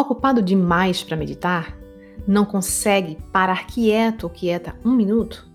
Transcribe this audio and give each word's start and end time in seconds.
Ocupado 0.00 0.40
demais 0.40 1.02
para 1.02 1.14
meditar? 1.14 1.76
Não 2.26 2.46
consegue 2.46 3.18
parar 3.30 3.66
quieto 3.66 4.24
ou 4.24 4.30
quieta 4.30 4.74
um 4.82 4.92
minuto? 4.92 5.46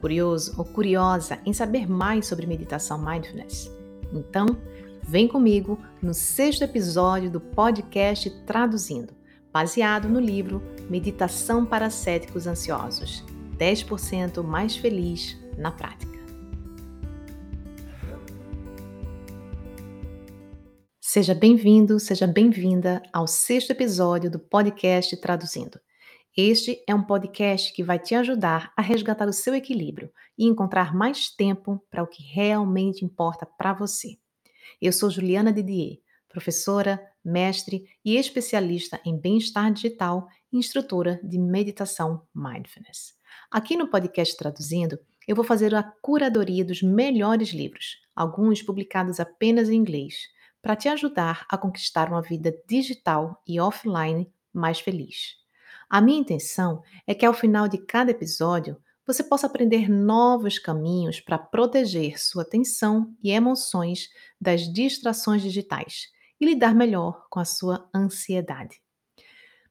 Curioso 0.00 0.54
ou 0.56 0.64
curiosa 0.64 1.38
em 1.44 1.52
saber 1.52 1.86
mais 1.86 2.26
sobre 2.26 2.46
meditação 2.46 2.96
mindfulness? 2.96 3.70
Então, 4.10 4.46
vem 5.02 5.28
comigo 5.28 5.78
no 6.00 6.14
sexto 6.14 6.62
episódio 6.62 7.30
do 7.30 7.38
podcast 7.38 8.30
Traduzindo, 8.46 9.12
baseado 9.52 10.08
no 10.08 10.18
livro 10.18 10.62
Meditação 10.88 11.66
para 11.66 11.90
Céticos 11.90 12.46
Ansiosos 12.46 13.22
10% 13.58 14.42
mais 14.42 14.74
feliz 14.74 15.38
na 15.58 15.70
prática. 15.70 16.13
Seja 21.14 21.32
bem-vindo, 21.32 22.00
seja 22.00 22.26
bem-vinda 22.26 23.00
ao 23.12 23.24
sexto 23.28 23.70
episódio 23.70 24.28
do 24.28 24.40
podcast 24.40 25.16
Traduzindo. 25.18 25.78
Este 26.36 26.82
é 26.88 26.92
um 26.92 27.04
podcast 27.04 27.72
que 27.72 27.84
vai 27.84 28.00
te 28.00 28.16
ajudar 28.16 28.72
a 28.76 28.82
resgatar 28.82 29.28
o 29.28 29.32
seu 29.32 29.54
equilíbrio 29.54 30.10
e 30.36 30.44
encontrar 30.44 30.92
mais 30.92 31.28
tempo 31.28 31.80
para 31.88 32.02
o 32.02 32.08
que 32.08 32.20
realmente 32.20 33.04
importa 33.04 33.46
para 33.46 33.72
você. 33.72 34.16
Eu 34.82 34.92
sou 34.92 35.08
Juliana 35.08 35.52
Didier, 35.52 35.98
professora, 36.28 37.00
mestre 37.24 37.84
e 38.04 38.16
especialista 38.16 39.00
em 39.04 39.16
bem-estar 39.16 39.72
digital 39.72 40.26
e 40.52 40.58
instrutora 40.58 41.20
de 41.22 41.38
meditação 41.38 42.26
mindfulness. 42.34 43.14
Aqui 43.52 43.76
no 43.76 43.86
podcast 43.86 44.36
Traduzindo, 44.36 44.98
eu 45.28 45.36
vou 45.36 45.44
fazer 45.44 45.76
a 45.76 45.84
curadoria 46.02 46.64
dos 46.64 46.82
melhores 46.82 47.50
livros, 47.50 47.98
alguns 48.16 48.60
publicados 48.60 49.20
apenas 49.20 49.68
em 49.68 49.76
inglês 49.76 50.33
para 50.64 50.74
te 50.74 50.88
ajudar 50.88 51.44
a 51.50 51.58
conquistar 51.58 52.08
uma 52.08 52.22
vida 52.22 52.50
digital 52.66 53.42
e 53.46 53.60
offline 53.60 54.32
mais 54.50 54.80
feliz. 54.80 55.36
A 55.90 56.00
minha 56.00 56.18
intenção 56.18 56.82
é 57.06 57.14
que 57.14 57.26
ao 57.26 57.34
final 57.34 57.68
de 57.68 57.76
cada 57.76 58.12
episódio 58.12 58.74
você 59.06 59.22
possa 59.22 59.46
aprender 59.46 59.90
novos 59.90 60.58
caminhos 60.58 61.20
para 61.20 61.36
proteger 61.36 62.18
sua 62.18 62.44
atenção 62.44 63.14
e 63.22 63.30
emoções 63.30 64.08
das 64.40 64.62
distrações 64.62 65.42
digitais 65.42 66.08
e 66.40 66.46
lidar 66.46 66.74
melhor 66.74 67.26
com 67.28 67.38
a 67.38 67.44
sua 67.44 67.86
ansiedade. 67.94 68.80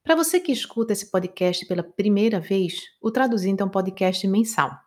Para 0.03 0.13
você 0.13 0.39
que 0.39 0.51
escuta 0.51 0.93
esse 0.93 1.09
podcast 1.09 1.65
pela 1.65 1.81
primeira 1.81 2.39
vez, 2.39 2.83
o 3.01 3.09
Traduzindo 3.09 3.63
é 3.63 3.65
um 3.65 3.69
podcast 3.69 4.27
mensal 4.27 4.79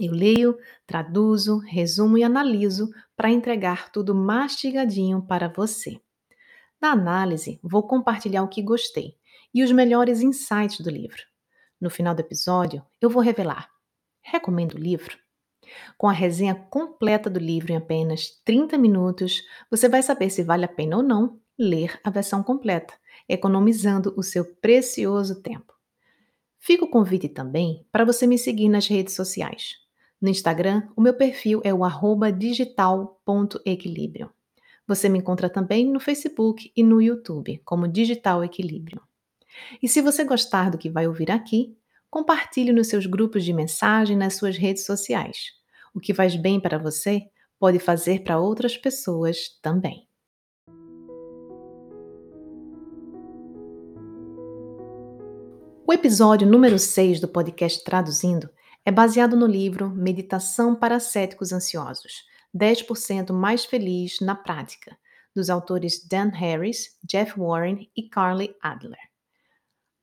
eu 0.00 0.12
leio, 0.12 0.58
traduzo, 0.86 1.58
resumo 1.58 2.16
e 2.16 2.24
analiso 2.24 2.90
para 3.16 3.30
entregar 3.30 3.90
tudo 3.90 4.14
mastigadinho 4.14 5.22
para 5.22 5.48
você. 5.48 6.00
Na 6.80 6.92
análise, 6.92 7.60
vou 7.62 7.82
compartilhar 7.82 8.42
o 8.42 8.48
que 8.48 8.62
gostei 8.62 9.14
e 9.52 9.62
os 9.62 9.70
melhores 9.70 10.22
insights 10.22 10.80
do 10.80 10.90
livro. 10.90 11.22
No 11.80 11.90
final 11.90 12.14
do 12.14 12.20
episódio, 12.20 12.82
eu 13.00 13.10
vou 13.10 13.22
revelar: 13.22 13.68
recomendo 14.22 14.74
o 14.74 14.78
livro? 14.78 15.18
Com 15.96 16.08
a 16.08 16.12
resenha 16.12 16.54
completa 16.54 17.28
do 17.28 17.38
livro 17.38 17.72
em 17.72 17.76
apenas 17.76 18.40
30 18.44 18.76
minutos, 18.78 19.42
você 19.70 19.88
vai 19.88 20.02
saber 20.02 20.30
se 20.30 20.42
vale 20.42 20.64
a 20.64 20.68
pena 20.68 20.96
ou 20.96 21.02
não 21.02 21.38
ler 21.58 22.00
a 22.02 22.10
versão 22.10 22.42
completa, 22.42 22.94
economizando 23.28 24.14
o 24.16 24.22
seu 24.22 24.44
precioso 24.56 25.42
tempo. 25.42 25.74
Fica 26.58 26.84
o 26.84 26.90
convite 26.90 27.28
também 27.28 27.86
para 27.92 28.04
você 28.04 28.26
me 28.26 28.38
seguir 28.38 28.68
nas 28.68 28.86
redes 28.86 29.14
sociais. 29.14 29.76
No 30.20 30.28
Instagram, 30.28 30.86
o 30.94 31.00
meu 31.00 31.14
perfil 31.14 31.62
é 31.64 31.72
o 31.72 31.80
digital.equilíbrio. 32.30 34.30
Você 34.86 35.08
me 35.08 35.18
encontra 35.18 35.48
também 35.48 35.86
no 35.86 35.98
Facebook 35.98 36.70
e 36.76 36.82
no 36.82 37.00
YouTube 37.00 37.58
como 37.64 37.88
Digital 37.88 38.44
Equilíbrio. 38.44 39.00
E 39.82 39.88
se 39.88 40.02
você 40.02 40.22
gostar 40.22 40.70
do 40.70 40.76
que 40.76 40.90
vai 40.90 41.06
ouvir 41.06 41.30
aqui, 41.30 41.74
compartilhe 42.10 42.70
nos 42.70 42.88
seus 42.88 43.06
grupos 43.06 43.44
de 43.44 43.54
mensagem 43.54 44.14
nas 44.14 44.34
suas 44.34 44.58
redes 44.58 44.84
sociais. 44.84 45.52
O 45.94 46.00
que 46.00 46.12
faz 46.12 46.36
bem 46.36 46.60
para 46.60 46.76
você 46.76 47.22
pode 47.58 47.78
fazer 47.78 48.22
para 48.22 48.38
outras 48.38 48.76
pessoas 48.76 49.58
também. 49.62 50.06
O 55.86 55.92
episódio 55.92 56.46
número 56.46 56.78
6 56.78 57.20
do 57.20 57.28
podcast 57.28 57.82
Traduzindo 57.82 58.50
é 58.84 58.90
baseado 58.90 59.36
no 59.36 59.46
livro 59.46 59.90
Meditação 59.90 60.74
para 60.74 60.98
Céticos 60.98 61.52
Ansiosos 61.52 62.24
10% 62.56 63.32
Mais 63.32 63.64
Feliz 63.64 64.20
na 64.20 64.34
Prática, 64.34 64.96
dos 65.34 65.50
autores 65.50 66.06
Dan 66.08 66.30
Harris, 66.30 66.96
Jeff 67.04 67.38
Warren 67.38 67.88
e 67.94 68.08
Carly 68.08 68.56
Adler. 68.60 68.98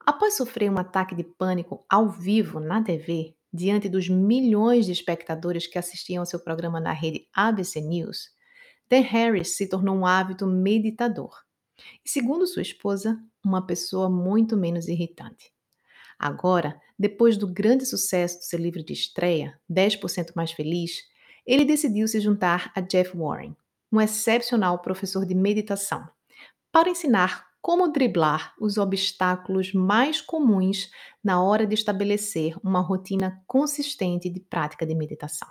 Após 0.05 0.37
sofrer 0.37 0.71
um 0.71 0.77
ataque 0.77 1.16
de 1.16 1.23
pânico 1.23 1.83
ao 1.89 2.09
vivo 2.09 2.59
na 2.59 2.81
TV, 2.81 3.35
diante 3.51 3.89
dos 3.89 4.07
milhões 4.07 4.85
de 4.85 4.91
espectadores 4.91 5.67
que 5.67 5.77
assistiam 5.77 6.21
ao 6.21 6.25
seu 6.25 6.39
programa 6.39 6.79
na 6.79 6.93
rede 6.93 7.27
ABC 7.33 7.81
News, 7.81 8.29
Dan 8.89 9.01
Harris 9.01 9.57
se 9.57 9.67
tornou 9.67 9.95
um 9.95 10.05
ávido 10.05 10.47
meditador 10.47 11.35
e, 12.05 12.09
segundo 12.09 12.47
sua 12.47 12.61
esposa, 12.61 13.19
uma 13.43 13.66
pessoa 13.66 14.09
muito 14.09 14.55
menos 14.55 14.87
irritante. 14.87 15.56
Agora, 16.19 16.79
depois 16.97 17.38
do 17.38 17.47
grande 17.47 17.85
sucesso 17.85 18.39
do 18.39 18.44
seu 18.44 18.59
livro 18.59 18.83
de 18.83 18.94
estreia, 18.94 19.59
10% 19.72 20.31
Mais 20.35 20.51
Feliz, 20.51 21.03
ele 21.45 21.63
decidiu 21.63 22.07
se 22.07 22.19
juntar 22.19 22.72
a 22.75 22.81
Jeff 22.81 23.16
Warren, 23.16 23.55
um 23.91 24.01
excepcional 24.01 24.79
professor 24.79 25.25
de 25.25 25.35
meditação, 25.35 26.07
para 26.72 26.89
ensinar 26.89 27.47
como 27.61 27.91
driblar 27.91 28.53
os 28.59 28.78
obstáculos 28.78 29.73
mais 29.73 30.22
comuns 30.22 30.89
na 31.23 31.41
hora 31.41 31.67
de 31.67 31.75
estabelecer 31.75 32.55
uma 32.63 32.79
rotina 32.79 33.41
consistente 33.45 34.29
de 34.29 34.39
prática 34.39 34.85
de 34.85 34.95
meditação. 34.95 35.47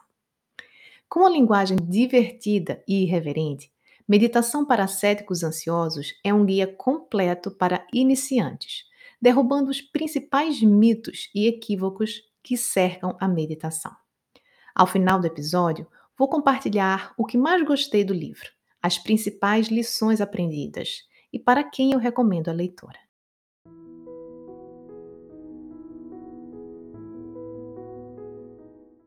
Com 1.09 1.21
uma 1.21 1.31
linguagem 1.31 1.77
divertida 1.77 2.83
e 2.89 3.03
irreverente, 3.03 3.71
Meditação 4.09 4.65
para 4.65 4.87
Céticos 4.87 5.43
Ansiosos 5.43 6.15
é 6.23 6.33
um 6.33 6.45
guia 6.45 6.67
completo 6.67 7.51
para 7.51 7.85
iniciantes 7.93 8.85
derrubando 9.21 9.71
os 9.71 9.81
principais 9.81 10.61
mitos 10.63 11.31
e 11.35 11.47
equívocos 11.47 12.23
que 12.43 12.57
cercam 12.57 13.17
a 13.21 13.27
meditação. 13.27 13.93
Ao 14.75 14.87
final 14.87 15.19
do 15.19 15.27
episódio, 15.27 15.87
vou 16.19 16.29
compartilhar 16.29 17.13
o 17.17 17.25
que 17.25 17.37
mais 17.37 17.63
gostei 17.65 18.05
do 18.05 18.13
livro, 18.13 18.51
as 18.83 18.99
principais 18.99 19.69
lições 19.69 20.21
aprendidas 20.21 21.03
e 21.33 21.39
para 21.39 21.65
quem 21.65 21.93
eu 21.93 21.99
recomendo 21.99 22.49
a 22.49 22.53
leitura. 22.53 22.99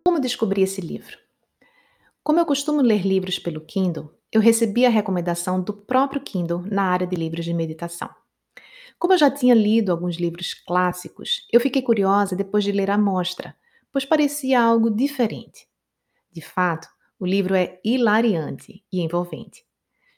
Como 0.04 0.20
descobri 0.20 0.64
esse 0.64 0.82
livro? 0.82 1.18
Como 2.24 2.40
eu 2.40 2.46
costumo 2.46 2.82
ler 2.82 3.06
livros 3.06 3.40
pelo 3.40 3.62
Kindle, 3.62 4.14
eu 4.32 4.42
recebi 4.42 4.86
a 4.86 4.90
recomendação 4.90 5.62
do 5.62 5.74
próprio 5.74 6.22
Kindle 6.22 6.62
na 6.70 6.84
área 6.84 7.08
de 7.08 7.16
livros 7.16 7.46
de 7.46 7.54
meditação. 7.54 8.10
Como 9.00 9.14
eu 9.14 9.18
já 9.18 9.32
tinha 9.32 9.56
lido 9.56 9.94
alguns 9.94 10.18
livros 10.18 10.54
clássicos, 10.54 11.48
eu 11.54 11.62
fiquei 11.62 11.82
curiosa 11.82 12.36
depois 12.36 12.66
de 12.66 12.74
ler 12.74 12.92
a 12.92 12.98
mostra, 12.98 13.56
pois 13.94 14.04
parecia 14.04 14.62
algo 14.62 14.92
diferente. 14.92 15.66
De 16.30 16.42
fato, 16.42 16.90
o 17.18 17.26
livro 17.26 17.56
é 17.56 17.80
hilariante 17.82 18.84
e 18.92 19.00
envolvente, 19.00 19.66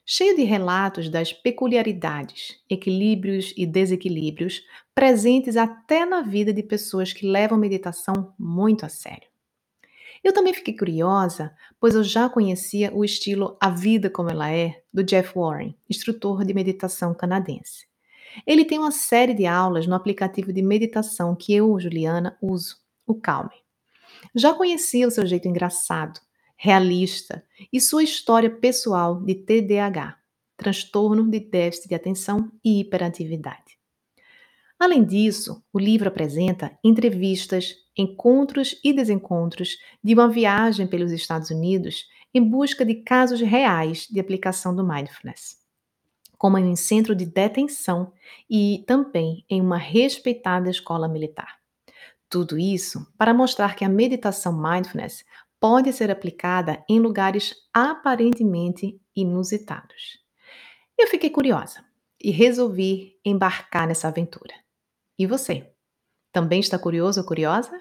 cheio 0.04 0.34
de 0.34 0.42
relatos 0.42 1.08
das 1.08 1.32
peculiaridades, 1.32 2.60
equilíbrios 2.68 3.54
e 3.56 3.64
desequilíbrios 3.64 4.62
presentes 4.92 5.56
até 5.56 6.04
na 6.04 6.20
vida 6.20 6.52
de 6.52 6.64
pessoas 6.64 7.12
que 7.12 7.24
levam 7.24 7.56
meditação 7.56 8.34
muito 8.36 8.84
a 8.84 8.88
sério. 8.88 9.30
Eu 10.24 10.32
também 10.32 10.52
fiquei 10.52 10.76
curiosa, 10.76 11.54
pois 11.78 11.94
eu 11.94 12.02
já 12.02 12.28
conhecia 12.28 12.92
o 12.92 13.04
estilo 13.04 13.56
A 13.60 13.70
Vida 13.70 14.10
Como 14.10 14.28
Ela 14.28 14.50
É, 14.50 14.82
do 14.92 15.04
Jeff 15.04 15.32
Warren, 15.36 15.76
instrutor 15.88 16.44
de 16.44 16.52
meditação 16.52 17.14
canadense. 17.14 17.91
Ele 18.46 18.64
tem 18.64 18.78
uma 18.78 18.90
série 18.90 19.34
de 19.34 19.46
aulas 19.46 19.86
no 19.86 19.94
aplicativo 19.94 20.52
de 20.52 20.62
meditação 20.62 21.34
que 21.34 21.54
eu, 21.54 21.78
Juliana, 21.78 22.36
uso, 22.40 22.76
o 23.06 23.14
Calme. 23.14 23.54
Já 24.34 24.54
conhecia 24.54 25.06
o 25.06 25.10
seu 25.10 25.26
jeito 25.26 25.48
engraçado, 25.48 26.20
realista 26.56 27.44
e 27.72 27.80
sua 27.80 28.02
história 28.02 28.50
pessoal 28.50 29.20
de 29.20 29.34
TDAH, 29.34 30.16
transtorno 30.56 31.28
de 31.28 31.40
déficit 31.40 31.88
de 31.88 31.94
atenção 31.94 32.50
e 32.64 32.80
hiperatividade. 32.80 33.78
Além 34.78 35.04
disso, 35.04 35.62
o 35.72 35.78
livro 35.78 36.08
apresenta 36.08 36.76
entrevistas, 36.82 37.76
encontros 37.96 38.80
e 38.82 38.92
desencontros 38.92 39.76
de 40.02 40.14
uma 40.14 40.28
viagem 40.28 40.86
pelos 40.86 41.12
Estados 41.12 41.50
Unidos 41.50 42.06
em 42.34 42.42
busca 42.42 42.84
de 42.84 42.96
casos 42.96 43.40
reais 43.40 44.08
de 44.10 44.18
aplicação 44.18 44.74
do 44.74 44.84
mindfulness 44.84 45.61
como 46.42 46.58
em 46.58 46.66
um 46.66 46.74
centro 46.74 47.14
de 47.14 47.24
detenção 47.24 48.12
e 48.50 48.82
também 48.84 49.46
em 49.48 49.60
uma 49.60 49.78
respeitada 49.78 50.68
escola 50.68 51.06
militar. 51.06 51.60
Tudo 52.28 52.58
isso 52.58 53.06
para 53.16 53.32
mostrar 53.32 53.76
que 53.76 53.84
a 53.84 53.88
meditação 53.88 54.52
mindfulness 54.52 55.24
pode 55.60 55.92
ser 55.92 56.10
aplicada 56.10 56.84
em 56.90 56.98
lugares 56.98 57.54
aparentemente 57.72 59.00
inusitados. 59.14 60.18
Eu 60.98 61.06
fiquei 61.06 61.30
curiosa 61.30 61.84
e 62.20 62.32
resolvi 62.32 63.20
embarcar 63.24 63.86
nessa 63.86 64.08
aventura. 64.08 64.52
E 65.16 65.28
você? 65.28 65.72
Também 66.32 66.58
está 66.58 66.76
curioso 66.76 67.20
ou 67.20 67.26
curiosa? 67.26 67.80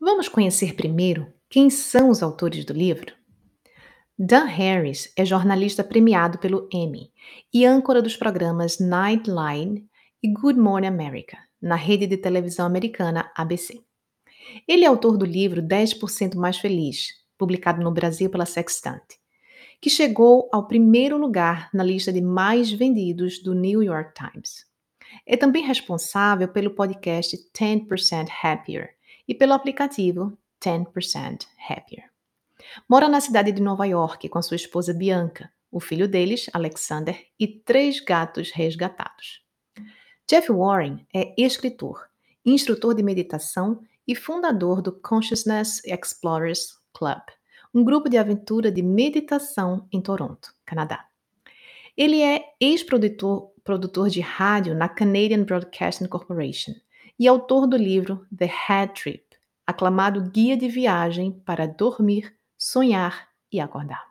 Vamos 0.00 0.30
conhecer 0.30 0.74
primeiro 0.74 1.30
quem 1.52 1.68
são 1.68 2.08
os 2.08 2.22
autores 2.22 2.64
do 2.64 2.72
livro? 2.72 3.12
Dan 4.18 4.44
Harris 4.44 5.12
é 5.14 5.22
jornalista 5.22 5.84
premiado 5.84 6.38
pelo 6.38 6.66
Emmy 6.72 7.12
e 7.52 7.66
âncora 7.66 8.00
dos 8.00 8.16
programas 8.16 8.78
Nightline 8.78 9.86
e 10.22 10.32
Good 10.32 10.58
Morning 10.58 10.86
America, 10.86 11.36
na 11.60 11.74
rede 11.74 12.06
de 12.06 12.16
televisão 12.16 12.64
americana 12.64 13.30
ABC. 13.36 13.82
Ele 14.66 14.86
é 14.86 14.88
autor 14.88 15.18
do 15.18 15.26
livro 15.26 15.60
10% 15.60 16.36
Mais 16.36 16.56
Feliz, 16.56 17.08
publicado 17.36 17.82
no 17.82 17.92
Brasil 17.92 18.30
pela 18.30 18.46
Sextant, 18.46 19.04
que 19.78 19.90
chegou 19.90 20.48
ao 20.50 20.66
primeiro 20.66 21.18
lugar 21.18 21.68
na 21.74 21.84
lista 21.84 22.10
de 22.10 22.22
mais 22.22 22.72
vendidos 22.72 23.42
do 23.42 23.54
New 23.54 23.82
York 23.82 24.14
Times. 24.14 24.64
É 25.26 25.36
também 25.36 25.66
responsável 25.66 26.48
pelo 26.48 26.70
podcast 26.70 27.36
10% 27.52 28.28
Happier, 28.42 28.96
e 29.26 29.34
pelo 29.34 29.52
aplicativo 29.52 30.36
10% 30.64 31.46
Happier. 31.68 32.10
Mora 32.88 33.08
na 33.08 33.20
cidade 33.20 33.52
de 33.52 33.60
Nova 33.60 33.86
York 33.86 34.28
com 34.28 34.40
sua 34.40 34.56
esposa 34.56 34.94
Bianca, 34.94 35.50
o 35.70 35.80
filho 35.80 36.06
deles, 36.06 36.48
Alexander, 36.52 37.26
e 37.38 37.48
três 37.48 38.00
gatos 38.00 38.50
resgatados. 38.50 39.42
Jeff 40.28 40.52
Warren 40.52 41.06
é 41.14 41.34
escritor, 41.36 42.08
instrutor 42.44 42.94
de 42.94 43.02
meditação 43.02 43.82
e 44.06 44.14
fundador 44.14 44.80
do 44.80 44.92
Consciousness 44.92 45.82
Explorers 45.84 46.78
Club, 46.92 47.22
um 47.74 47.84
grupo 47.84 48.08
de 48.08 48.18
aventura 48.18 48.70
de 48.70 48.82
meditação 48.82 49.88
em 49.90 50.00
Toronto, 50.00 50.54
Canadá. 50.64 51.06
Ele 51.96 52.22
é 52.22 52.44
ex-produtor 52.60 53.52
produtor 53.64 54.08
de 54.08 54.20
rádio 54.20 54.74
na 54.74 54.88
Canadian 54.88 55.44
Broadcasting 55.44 56.06
Corporation 56.06 56.74
e 57.18 57.28
autor 57.28 57.66
do 57.66 57.76
livro 57.76 58.26
The 58.36 58.50
Head 58.68 59.00
Trip, 59.00 59.31
aclamado 59.66 60.30
guia 60.30 60.56
de 60.56 60.68
viagem 60.68 61.32
para 61.44 61.66
dormir, 61.66 62.34
sonhar 62.58 63.28
e 63.50 63.60
acordar. 63.60 64.04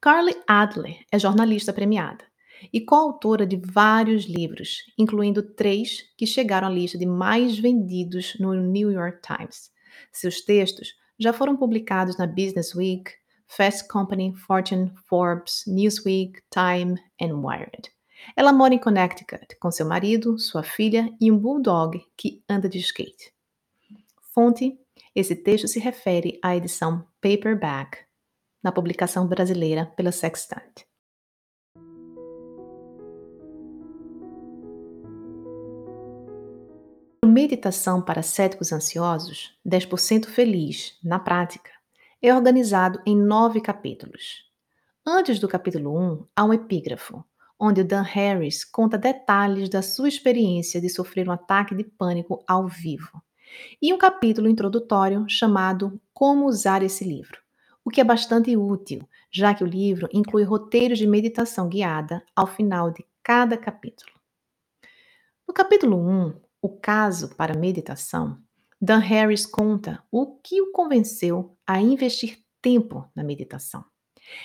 Carly 0.00 0.36
Adler 0.46 1.04
é 1.10 1.18
jornalista 1.18 1.72
premiada 1.72 2.24
e 2.72 2.80
coautora 2.80 3.46
de 3.46 3.56
vários 3.56 4.24
livros, 4.24 4.78
incluindo 4.98 5.42
três 5.42 6.02
que 6.16 6.26
chegaram 6.26 6.68
à 6.68 6.70
lista 6.70 6.98
de 6.98 7.06
mais 7.06 7.58
vendidos 7.58 8.36
no 8.38 8.54
New 8.54 8.90
York 8.90 9.20
Times. 9.20 9.70
Seus 10.12 10.40
textos 10.40 10.94
já 11.18 11.32
foram 11.32 11.56
publicados 11.56 12.16
na 12.16 12.26
Business 12.26 12.74
Week, 12.74 13.10
Fast 13.48 13.88
Company, 13.88 14.34
Fortune, 14.34 14.92
Forbes, 15.08 15.64
Newsweek, 15.66 16.40
Time 16.50 17.00
and 17.20 17.36
Wired. 17.40 17.90
Ela 18.34 18.52
mora 18.52 18.74
em 18.74 18.78
Connecticut 18.78 19.56
com 19.60 19.70
seu 19.70 19.86
marido, 19.86 20.38
sua 20.38 20.62
filha 20.62 21.12
e 21.20 21.30
um 21.30 21.38
bulldog 21.38 22.00
que 22.16 22.42
anda 22.48 22.68
de 22.68 22.78
skate. 22.78 23.35
Fonte: 24.38 24.78
esse 25.14 25.34
texto 25.34 25.66
se 25.66 25.80
refere 25.80 26.38
à 26.42 26.54
edição 26.54 27.08
paperback 27.22 28.00
na 28.62 28.70
publicação 28.70 29.26
brasileira 29.26 29.86
pela 29.96 30.12
Sextant. 30.12 30.84
Meditação 37.24 38.02
para 38.02 38.22
céticos 38.22 38.72
ansiosos, 38.72 39.58
10% 39.66 40.26
feliz, 40.26 40.98
na 41.02 41.18
prática, 41.18 41.70
é 42.20 42.34
organizado 42.34 43.00
em 43.06 43.16
nove 43.16 43.62
capítulos. 43.62 44.44
Antes 45.06 45.38
do 45.38 45.48
capítulo 45.48 45.98
1, 45.98 46.26
há 46.36 46.44
um 46.44 46.52
epígrafo, 46.52 47.24
onde 47.58 47.82
Dan 47.82 48.02
Harris 48.02 48.66
conta 48.66 48.98
detalhes 48.98 49.70
da 49.70 49.80
sua 49.80 50.08
experiência 50.08 50.78
de 50.78 50.90
sofrer 50.90 51.26
um 51.26 51.32
ataque 51.32 51.74
de 51.74 51.84
pânico 51.84 52.44
ao 52.46 52.68
vivo, 52.68 53.22
e 53.80 53.92
um 53.92 53.98
capítulo 53.98 54.48
introdutório 54.48 55.24
chamado 55.28 56.00
Como 56.12 56.46
Usar 56.46 56.82
esse 56.82 57.04
livro, 57.04 57.40
o 57.84 57.90
que 57.90 58.00
é 58.00 58.04
bastante 58.04 58.56
útil, 58.56 59.08
já 59.30 59.54
que 59.54 59.62
o 59.62 59.66
livro 59.66 60.08
inclui 60.12 60.42
roteiros 60.44 60.98
de 60.98 61.06
meditação 61.06 61.68
guiada 61.68 62.22
ao 62.34 62.46
final 62.46 62.90
de 62.90 63.04
cada 63.22 63.56
capítulo. 63.56 64.10
No 65.46 65.54
capítulo 65.54 65.96
1, 65.96 66.34
O 66.60 66.68
Caso 66.68 67.34
para 67.36 67.56
Meditação, 67.56 68.38
Dan 68.80 68.98
Harris 68.98 69.46
conta 69.46 70.02
o 70.10 70.36
que 70.38 70.60
o 70.60 70.72
convenceu 70.72 71.56
a 71.66 71.80
investir 71.80 72.38
tempo 72.60 73.08
na 73.14 73.24
meditação. 73.24 73.84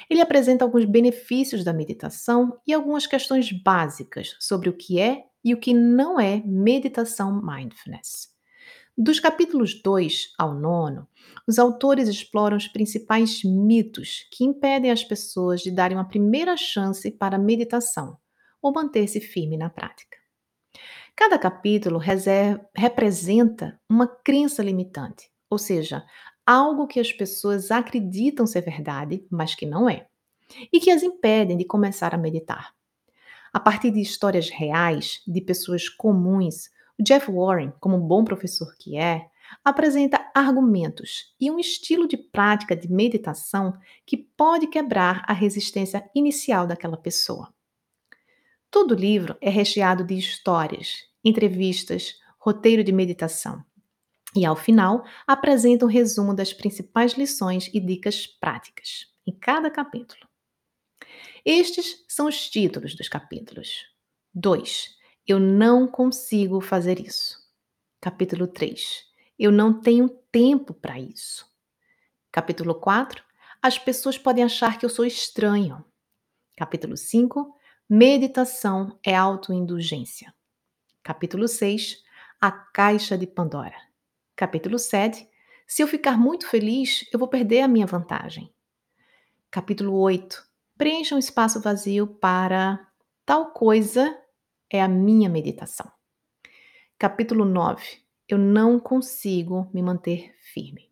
Ele 0.10 0.22
apresenta 0.22 0.63
alguns 0.63 0.86
benefícios 0.86 1.63
da 1.63 1.74
meditação 1.74 2.60
e 2.66 2.74
algumas 2.74 3.08
questões 3.08 3.52
básicas 3.52 4.36
sobre 4.40 4.69
o 4.69 4.74
que 4.74 5.00
é 5.00 5.25
e 5.44 5.54
o 5.54 5.60
que 5.60 5.74
não 5.74 6.19
é 6.19 6.42
meditação 6.46 7.42
mindfulness. 7.42 8.31
Dos 8.97 9.21
capítulos 9.21 9.81
2 9.81 10.33
ao 10.38 10.53
9, 10.53 11.07
os 11.47 11.57
autores 11.57 12.09
exploram 12.09 12.57
os 12.57 12.67
principais 12.67 13.41
mitos 13.41 14.27
que 14.29 14.43
impedem 14.43 14.91
as 14.91 15.01
pessoas 15.01 15.61
de 15.61 15.71
darem 15.71 15.95
uma 15.97 16.07
primeira 16.07 16.57
chance 16.57 17.09
para 17.09 17.38
a 17.38 17.39
meditação 17.39 18.17
ou 18.61 18.73
manter-se 18.73 19.21
firme 19.21 19.55
na 19.55 19.69
prática. 19.69 20.17
Cada 21.15 21.39
capítulo 21.39 21.97
reserva, 21.97 22.67
representa 22.75 23.79
uma 23.89 24.07
crença 24.07 24.61
limitante, 24.61 25.31
ou 25.49 25.57
seja, 25.57 26.05
algo 26.45 26.85
que 26.85 26.99
as 26.99 27.13
pessoas 27.13 27.71
acreditam 27.71 28.45
ser 28.45 28.61
verdade, 28.61 29.25
mas 29.31 29.55
que 29.55 29.65
não 29.65 29.89
é, 29.89 30.07
e 30.71 30.81
que 30.81 30.91
as 30.91 31.01
impedem 31.01 31.55
de 31.55 31.63
começar 31.63 32.13
a 32.13 32.17
meditar. 32.17 32.73
A 33.53 33.59
partir 33.59 33.91
de 33.91 34.01
histórias 34.01 34.49
reais 34.49 35.21
de 35.25 35.39
pessoas 35.39 35.88
comuns, 35.88 36.69
o 36.99 37.03
Jeff 37.03 37.31
Warren, 37.31 37.73
como 37.79 37.97
um 37.97 38.07
bom 38.07 38.23
professor 38.23 38.75
que 38.77 38.97
é, 38.97 39.29
apresenta 39.63 40.29
argumentos 40.33 41.35
e 41.39 41.51
um 41.51 41.59
estilo 41.59 42.07
de 42.07 42.17
prática 42.17 42.75
de 42.75 42.91
meditação 42.91 43.77
que 44.05 44.17
pode 44.17 44.67
quebrar 44.67 45.23
a 45.27 45.33
resistência 45.33 46.09
inicial 46.15 46.65
daquela 46.65 46.97
pessoa. 46.97 47.53
Todo 48.69 48.95
livro 48.95 49.35
é 49.41 49.49
recheado 49.49 50.03
de 50.03 50.17
histórias, 50.17 51.03
entrevistas, 51.23 52.15
roteiro 52.39 52.83
de 52.83 52.91
meditação. 52.91 53.63
E 54.33 54.45
ao 54.45 54.55
final, 54.55 55.03
apresenta 55.27 55.85
um 55.85 55.89
resumo 55.89 56.33
das 56.33 56.53
principais 56.53 57.13
lições 57.13 57.69
e 57.73 57.79
dicas 57.79 58.25
práticas 58.25 59.07
em 59.27 59.33
cada 59.33 59.69
capítulo. 59.69 60.25
Estes 61.43 62.05
são 62.07 62.27
os 62.27 62.50
títulos 62.50 62.95
dos 62.95 63.10
capítulos. 63.10 63.88
2. 64.33 65.00
Eu 65.28 65.40
não 65.40 65.88
consigo 65.88 66.60
fazer 66.60 67.00
isso. 67.00 67.40
Capítulo 68.00 68.48
3. 68.48 69.06
Eu 69.38 69.51
não 69.51 69.80
tenho 69.80 70.10
tempo 70.32 70.74
para 70.74 71.00
isso. 71.00 71.46
Capítulo 72.32 72.75
4. 72.75 73.24
As 73.62 73.78
pessoas 73.78 74.18
podem 74.18 74.44
achar 74.44 74.80
que 74.80 74.86
eu 74.86 74.90
sou 74.90 75.06
estranho. 75.06 75.84
Capítulo 76.58 76.98
5. 76.98 77.56
Meditação 77.90 79.00
é 79.06 79.16
autoindulgência. 79.16 80.34
Capítulo 81.04 81.48
6. 81.48 82.04
A 82.40 82.51
Caixa 82.51 83.18
de 83.18 83.28
Pandora. 83.28 83.75
Capítulo 84.36 84.80
7. 84.80 85.28
Se 85.68 85.84
eu 85.84 85.88
ficar 85.88 86.18
muito 86.18 86.48
feliz, 86.48 87.06
eu 87.13 87.20
vou 87.20 87.28
perder 87.28 87.62
a 87.62 87.68
minha 87.68 87.86
vantagem. 87.86 88.51
Capítulo 89.50 89.94
8. 90.00 90.44
Preencha 90.78 91.16
um 91.16 91.20
espaço 91.20 91.62
vazio 91.62 92.08
para 92.08 92.88
tal 93.25 93.51
coisa 93.51 94.21
é 94.72 94.82
a 94.82 94.88
minha 94.88 95.30
meditação. 95.30 95.92
Capítulo 96.98 97.44
9. 97.44 97.84
Eu 98.28 98.38
não 98.38 98.80
consigo 98.80 99.70
me 99.74 99.82
manter 99.82 100.34
firme. 100.54 100.90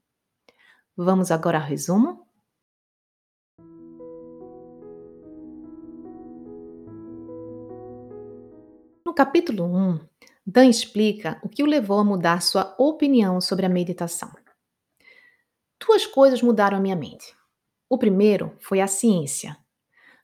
Vamos 0.98 1.32
agora 1.32 1.58
ao 1.58 1.66
resumo? 1.66 2.28
No 9.06 9.14
capítulo 9.14 9.64
1, 9.64 10.00
Dan 10.46 10.66
explica 10.66 11.40
o 11.42 11.48
que 11.48 11.64
o 11.64 11.66
levou 11.66 12.00
a 12.00 12.04
mudar 12.04 12.42
sua 12.42 12.76
opinião 12.78 13.40
sobre 13.40 13.66
a 13.66 13.70
meditação. 13.70 14.30
Duas 15.80 16.06
coisas 16.06 16.42
mudaram 16.42 16.78
a 16.78 16.82
minha 16.82 16.98
mente. 16.98 17.34
O 17.90 17.98
primeiro 17.98 18.54
foi 18.60 18.82
a 18.82 18.88
ciência. 18.88 19.58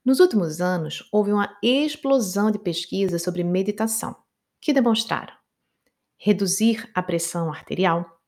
Nos 0.05 0.19
últimos 0.19 0.61
anos, 0.61 1.09
houve 1.11 1.31
uma 1.31 1.57
explosão 1.63 2.51
de 2.51 2.59
pesquisas 2.59 3.23
sobre 3.23 3.43
meditação, 3.43 4.15
que 4.61 4.71
demonstraram 4.71 5.33
reduzir 6.17 6.89
a 6.93 7.03
pressão 7.03 7.49
arterial, 7.49 8.19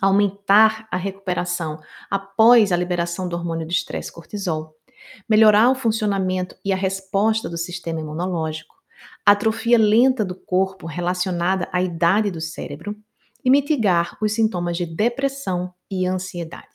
aumentar 0.00 0.88
a 0.90 0.96
recuperação 0.96 1.80
após 2.10 2.72
a 2.72 2.76
liberação 2.76 3.28
do 3.28 3.36
hormônio 3.36 3.66
do 3.66 3.72
estresse 3.72 4.10
cortisol, 4.10 4.74
melhorar 5.28 5.70
o 5.70 5.74
funcionamento 5.74 6.56
e 6.64 6.72
a 6.72 6.76
resposta 6.76 7.48
do 7.48 7.58
sistema 7.58 8.00
imunológico, 8.00 8.74
atrofia 9.26 9.78
lenta 9.78 10.24
do 10.24 10.34
corpo 10.34 10.86
relacionada 10.86 11.68
à 11.72 11.82
idade 11.82 12.30
do 12.30 12.40
cérebro 12.40 12.96
e 13.44 13.50
mitigar 13.50 14.16
os 14.22 14.34
sintomas 14.34 14.76
de 14.76 14.86
depressão 14.86 15.74
e 15.90 16.06
ansiedade. 16.06 16.68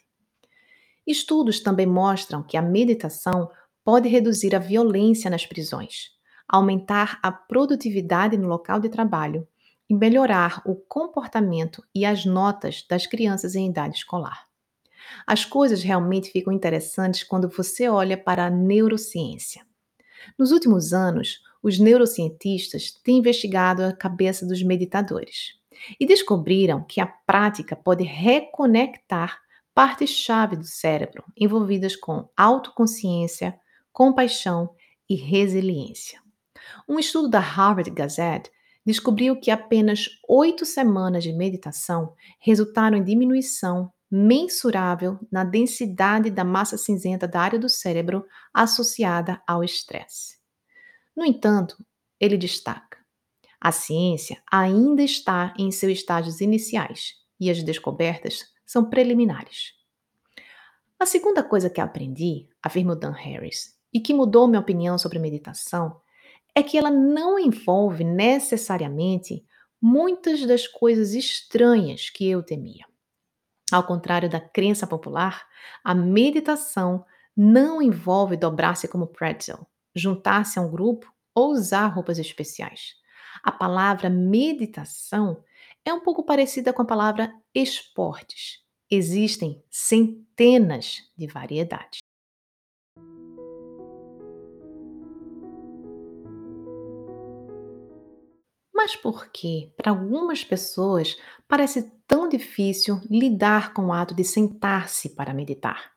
Estudos 1.08 1.60
também 1.60 1.86
mostram 1.86 2.42
que 2.42 2.58
a 2.58 2.62
meditação 2.62 3.50
pode 3.86 4.10
reduzir 4.10 4.56
a 4.56 4.60
violência 4.60 5.30
nas 5.30 5.46
prisões, 5.46 6.10
aumentar 6.48 7.20
a 7.22 7.32
produtividade 7.32 8.36
no 8.36 8.48
local 8.48 8.80
de 8.80 8.89
trabalho 8.89 9.48
e 9.88 9.94
melhorar 9.94 10.62
o 10.65 10.75
comportamento 10.75 11.84
e 11.94 12.04
as 12.06 12.25
notas 12.25 12.84
das 12.89 13.06
crianças 13.06 13.56
em 13.56 13.70
idade 13.70 13.98
escolar. 13.98 14.48
As 15.27 15.46
coisas 15.46 15.84
realmente 15.84 16.32
ficam 16.32 16.51
interessantes 16.51 17.24
quando 17.24 17.48
você 17.48 17.88
olha 17.88 18.18
para 18.18 18.48
a 18.48 18.50
neurociência. 18.50 19.63
Nos 20.38 20.51
últimos 20.51 20.92
anos, 20.92 21.39
os 21.62 21.80
neurocientistas 21.80 22.92
têm 23.04 23.20
investigado 23.20 23.84
a 23.84 23.94
cabeça 23.94 24.46
dos 24.46 24.63
meditadores 24.63 25.54
e 26.00 26.06
descobriram 26.08 26.84
que 26.84 27.00
a 27.00 27.06
prática 27.06 27.75
pode 27.75 28.04
reconectar 28.04 29.39
partes-chave 29.74 30.56
do 30.56 30.63
cérebro 30.63 31.24
envolvidas 31.38 31.96
com 31.96 32.27
autoconsciência, 32.36 33.60
compaixão 33.95 34.75
e 35.09 35.15
resiliência. 35.15 36.19
Um 36.85 36.99
estudo 36.99 37.29
da 37.29 37.39
Harvard 37.39 37.89
Gazette 37.91 38.51
descobriu 38.85 39.39
que 39.39 39.49
apenas 39.49 40.09
oito 40.27 40.65
semanas 40.65 41.23
de 41.23 41.31
meditação 41.31 42.13
resultaram 42.41 42.97
em 42.97 43.03
diminuição 43.03 43.89
mensurável 44.11 45.17
na 45.31 45.45
densidade 45.45 46.29
da 46.29 46.43
massa 46.43 46.77
cinzenta 46.77 47.25
da 47.25 47.39
área 47.39 47.57
do 47.57 47.69
cérebro 47.69 48.25
associada 48.53 49.41
ao 49.47 49.63
estresse. 49.63 50.35
No 51.15 51.25
entanto, 51.25 51.77
ele 52.19 52.37
destaca: 52.37 52.97
a 53.61 53.71
ciência 53.71 54.43
ainda 54.51 55.03
está 55.03 55.53
em 55.57 55.71
seus 55.71 55.93
estágios 55.93 56.41
iniciais 56.41 57.13
e 57.39 57.49
as 57.49 57.63
descobertas 57.63 58.43
são 58.65 58.89
preliminares. 58.89 59.73
A 60.99 61.05
segunda 61.05 61.41
coisa 61.41 61.69
que 61.69 61.79
aprendi, 61.79 62.47
afirma 62.61 62.95
Dan 62.95 63.11
Harris, 63.11 63.75
e 63.95 63.99
que 64.01 64.13
mudou 64.13 64.45
minha 64.45 64.59
opinião 64.59 64.97
sobre 64.97 65.19
meditação, 65.19 66.01
é 66.53 66.61
que 66.61 66.77
ela 66.77 66.91
não 66.91 67.39
envolve 67.39 68.03
necessariamente 68.03 69.45
muitas 69.81 70.45
das 70.45 70.67
coisas 70.67 71.13
estranhas 71.13 72.09
que 72.09 72.29
eu 72.29 72.43
temia. 72.43 72.85
Ao 73.71 73.87
contrário 73.87 74.29
da 74.29 74.41
crença 74.41 74.85
popular, 74.85 75.47
a 75.81 75.95
meditação 75.95 77.05
não 77.37 77.81
envolve 77.81 78.35
dobrar-se 78.35 78.85
como 78.85 79.07
pretzel, 79.07 79.65
juntar-se 79.95 80.59
a 80.59 80.61
um 80.61 80.69
grupo 80.69 81.09
ou 81.33 81.51
usar 81.51 81.87
roupas 81.87 82.19
especiais. 82.19 82.95
A 83.41 83.51
palavra 83.51 84.09
meditação 84.09 85.41
é 85.85 85.93
um 85.93 86.01
pouco 86.01 86.21
parecida 86.25 86.73
com 86.73 86.81
a 86.81 86.85
palavra 86.85 87.33
esportes. 87.53 88.59
Existem 88.91 89.63
centenas 89.71 90.97
de 91.17 91.27
variedades. 91.27 91.99
Mas 98.86 98.96
por 98.96 99.32
que, 99.32 99.74
para 99.75 99.89
algumas 99.89 100.44
pessoas, 100.44 101.18
parece 101.48 101.92
tão 102.06 102.30
difícil 102.30 103.01
lidar 103.10 103.74
com 103.74 103.88
o 103.88 103.92
ato 103.92 104.13
de 104.13 104.24
sentar-se 104.24 105.15
para 105.15 105.34
meditar? 105.34 105.92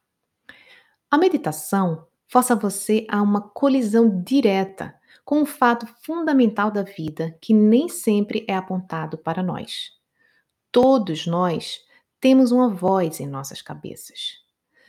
A 1.10 1.18
meditação 1.18 2.06
força 2.26 2.56
você 2.56 3.06
a 3.10 3.20
uma 3.20 3.42
colisão 3.42 4.22
direta 4.22 4.98
com 5.22 5.42
um 5.42 5.44
fato 5.44 5.86
fundamental 6.02 6.70
da 6.70 6.82
vida 6.82 7.36
que 7.42 7.52
nem 7.52 7.90
sempre 7.90 8.46
é 8.48 8.54
apontado 8.54 9.18
para 9.18 9.42
nós. 9.42 9.90
Todos 10.72 11.26
nós 11.26 11.80
temos 12.18 12.52
uma 12.52 12.70
voz 12.70 13.20
em 13.20 13.26
nossas 13.26 13.60
cabeças. 13.60 14.38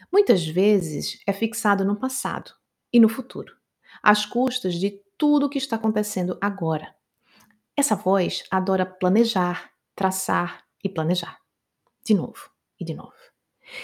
Muitas 0.10 0.48
vezes 0.48 1.20
é 1.28 1.34
fixado 1.34 1.84
no 1.84 1.98
passado 1.98 2.54
e 2.94 2.98
no 2.98 3.10
futuro, 3.10 3.54
às 4.02 4.26
custas 4.26 4.76
de 4.76 5.02
tudo 5.18 5.48
o 5.48 5.50
que 5.50 5.58
está 5.58 5.76
acontecendo 5.76 6.38
agora. 6.40 6.98
Essa 7.80 7.96
voz 7.96 8.44
adora 8.52 8.86
planejar, 8.86 9.72
traçar 9.96 10.66
e 10.84 10.90
planejar. 10.90 11.38
De 12.04 12.14
novo 12.14 12.50
e 12.78 12.84
de 12.84 12.94
novo. 12.94 13.14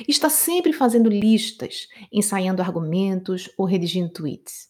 Está 0.05 0.29
sempre 0.29 0.73
fazendo 0.73 1.09
listas, 1.09 1.87
ensaiando 2.11 2.61
argumentos 2.61 3.49
ou 3.57 3.65
redigindo 3.65 4.11
tweets. 4.11 4.67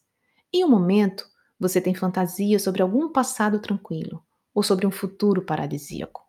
Em 0.53 0.63
um 0.63 0.69
momento, 0.69 1.25
você 1.59 1.81
tem 1.81 1.95
fantasia 1.95 2.59
sobre 2.59 2.83
algum 2.83 3.11
passado 3.11 3.59
tranquilo 3.59 4.23
ou 4.53 4.61
sobre 4.61 4.85
um 4.85 4.91
futuro 4.91 5.43
paradisíaco. 5.43 6.23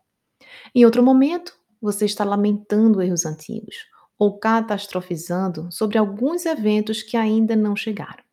Em 0.75 0.87
outro 0.87 1.03
momento, 1.03 1.55
você 1.79 2.07
está 2.07 2.25
lamentando 2.25 3.03
erros 3.03 3.27
antigos 3.27 3.77
ou 4.19 4.39
catastrofizando 4.39 5.71
sobre 5.71 5.99
alguns 5.99 6.47
eventos 6.47 7.03
que 7.03 7.19
ainda 7.19 7.55
não 7.55 7.77
chegaram. 7.77 8.25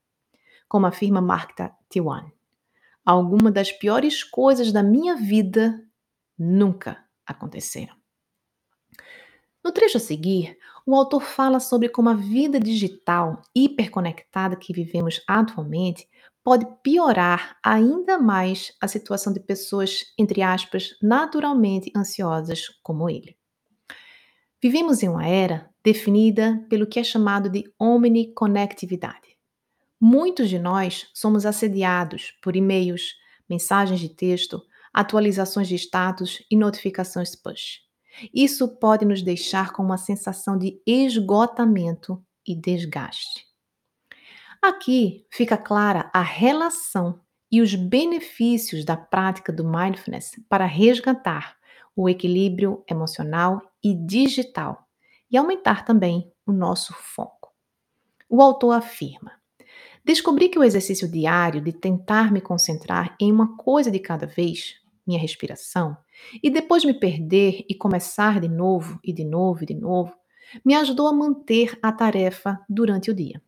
Como 0.69 0.85
afirma 0.85 1.19
Mark 1.19 1.51
Tiwan, 1.89 2.31
alguma 3.05 3.51
das 3.51 3.71
piores 3.71 4.23
coisas 4.23 4.71
da 4.71 4.83
minha 4.83 5.15
vida 5.15 5.81
nunca 6.37 7.03
aconteceram. 7.25 7.95
No 9.63 9.71
trecho 9.71 9.97
a 9.97 9.99
seguir, 9.99 10.57
o 10.85 10.93
autor 10.95 11.21
fala 11.21 11.59
sobre 11.59 11.87
como 11.87 12.09
a 12.09 12.13
vida 12.13 12.59
digital 12.59 13.41
hiperconectada 13.55 14.57
que 14.57 14.73
vivemos 14.73 15.21
atualmente 15.27 16.07
pode 16.43 16.67
piorar 16.83 17.57
ainda 17.63 18.17
mais 18.17 18.73
a 18.81 18.87
situação 18.87 19.31
de 19.31 19.39
pessoas, 19.39 20.03
entre 20.17 20.41
aspas, 20.41 20.97
naturalmente 21.01 21.91
ansiosas 21.95 22.67
como 22.83 23.09
ele. 23.09 23.37
Vivemos 24.61 25.01
em 25.01 25.09
uma 25.09 25.25
era 25.25 25.69
definida 25.83 26.65
pelo 26.69 26.87
que 26.87 26.99
é 26.99 27.03
chamado 27.03 27.49
de 27.49 27.63
omniconectividade. 27.79 29.32
Muitos 30.05 30.49
de 30.49 30.59
nós 30.59 31.07
somos 31.13 31.45
assediados 31.45 32.33
por 32.41 32.57
e-mails, 32.57 33.15
mensagens 33.49 34.01
de 34.01 34.09
texto, 34.09 34.61
atualizações 34.93 35.65
de 35.65 35.75
status 35.75 36.43
e 36.51 36.57
notificações 36.57 37.37
push. 37.37 37.79
Isso 38.33 38.67
pode 38.79 39.05
nos 39.05 39.21
deixar 39.21 39.71
com 39.71 39.81
uma 39.81 39.97
sensação 39.97 40.57
de 40.57 40.77
esgotamento 40.85 42.21
e 42.45 42.53
desgaste. 42.53 43.45
Aqui 44.61 45.25
fica 45.31 45.55
clara 45.55 46.11
a 46.13 46.21
relação 46.21 47.21
e 47.49 47.61
os 47.61 47.73
benefícios 47.73 48.83
da 48.83 48.97
prática 48.97 49.53
do 49.53 49.63
mindfulness 49.63 50.31
para 50.49 50.65
resgatar 50.65 51.55
o 51.95 52.09
equilíbrio 52.09 52.83
emocional 52.91 53.61
e 53.81 53.95
digital 53.95 54.85
e 55.31 55.37
aumentar 55.37 55.85
também 55.85 56.29
o 56.45 56.51
nosso 56.51 56.93
foco. 56.93 57.53
O 58.29 58.41
autor 58.41 58.73
afirma: 58.73 59.41
Descobri 60.05 60.49
que 60.49 60.59
o 60.59 60.63
exercício 60.63 61.07
diário 61.07 61.61
de 61.61 61.71
tentar 61.71 62.31
me 62.31 62.41
concentrar 62.41 63.15
em 63.19 63.31
uma 63.31 63.55
coisa 63.55 63.89
de 63.89 63.99
cada 63.99 64.27
vez, 64.27 64.75
minha 65.07 65.19
respiração, 65.19 65.95
e 66.41 66.49
depois 66.49 66.83
me 66.83 66.93
perder 66.93 67.65
e 67.69 67.73
começar 67.73 68.41
de 68.41 68.49
novo 68.49 68.99
e 69.01 69.13
de 69.13 69.23
novo 69.23 69.63
e 69.63 69.65
de 69.65 69.73
novo, 69.73 70.13
me 70.63 70.75
ajudou 70.75 71.07
a 71.07 71.13
manter 71.13 71.79
a 71.81 71.91
tarefa 71.91 72.59
durante 72.67 73.09
o 73.09 73.13
dia. 73.13 73.41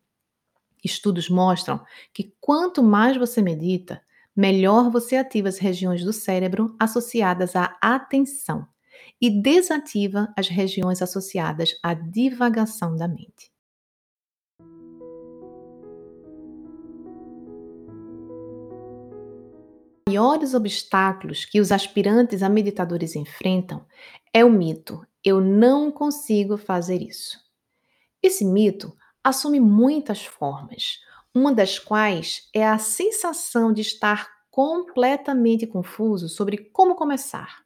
Estudos 0.82 1.28
mostram 1.28 1.84
que 2.12 2.32
quanto 2.40 2.82
mais 2.82 3.16
você 3.18 3.42
medita, 3.42 4.00
melhor 4.34 4.90
você 4.90 5.16
ativa 5.16 5.48
as 5.48 5.58
regiões 5.58 6.02
do 6.02 6.12
cérebro 6.12 6.74
associadas 6.78 7.54
à 7.54 7.76
atenção 7.82 8.66
e 9.20 9.30
desativa 9.30 10.32
as 10.36 10.48
regiões 10.48 11.02
associadas 11.02 11.78
à 11.82 11.92
divagação 11.92 12.96
da 12.96 13.06
mente. 13.06 13.55
Maiores 20.08 20.54
obstáculos 20.54 21.44
que 21.44 21.60
os 21.60 21.72
aspirantes 21.72 22.40
a 22.40 22.48
meditadores 22.48 23.16
enfrentam 23.16 23.84
é 24.32 24.44
o 24.44 24.50
mito: 24.50 25.04
eu 25.24 25.40
não 25.40 25.90
consigo 25.90 26.56
fazer 26.56 27.02
isso. 27.02 27.38
Esse 28.22 28.44
mito 28.44 28.96
assume 29.22 29.58
muitas 29.58 30.24
formas, 30.24 31.00
uma 31.34 31.52
das 31.52 31.80
quais 31.80 32.48
é 32.54 32.64
a 32.64 32.78
sensação 32.78 33.72
de 33.72 33.80
estar 33.80 34.28
completamente 34.48 35.66
confuso 35.66 36.28
sobre 36.28 36.56
como 36.72 36.94
começar. 36.94 37.64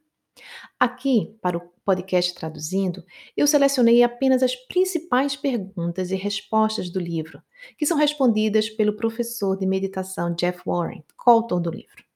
Aqui, 0.78 1.37
para 1.42 1.59
o 1.59 1.70
podcast 1.85 2.35
Traduzindo, 2.35 3.04
eu 3.37 3.47
selecionei 3.47 4.02
apenas 4.02 4.42
as 4.42 4.56
principais 4.56 5.37
perguntas 5.37 6.11
e 6.11 6.16
respostas 6.16 6.88
do 6.88 6.99
livro, 6.99 7.42
que 7.76 7.85
são 7.85 7.99
respondidas 7.99 8.70
pelo 8.70 8.97
professor 8.97 9.59
de 9.59 9.66
meditação 9.66 10.35
Jeff 10.35 10.62
Warren, 10.66 11.04
coautor 11.16 11.61
do 11.61 11.70
livro. 11.70 12.10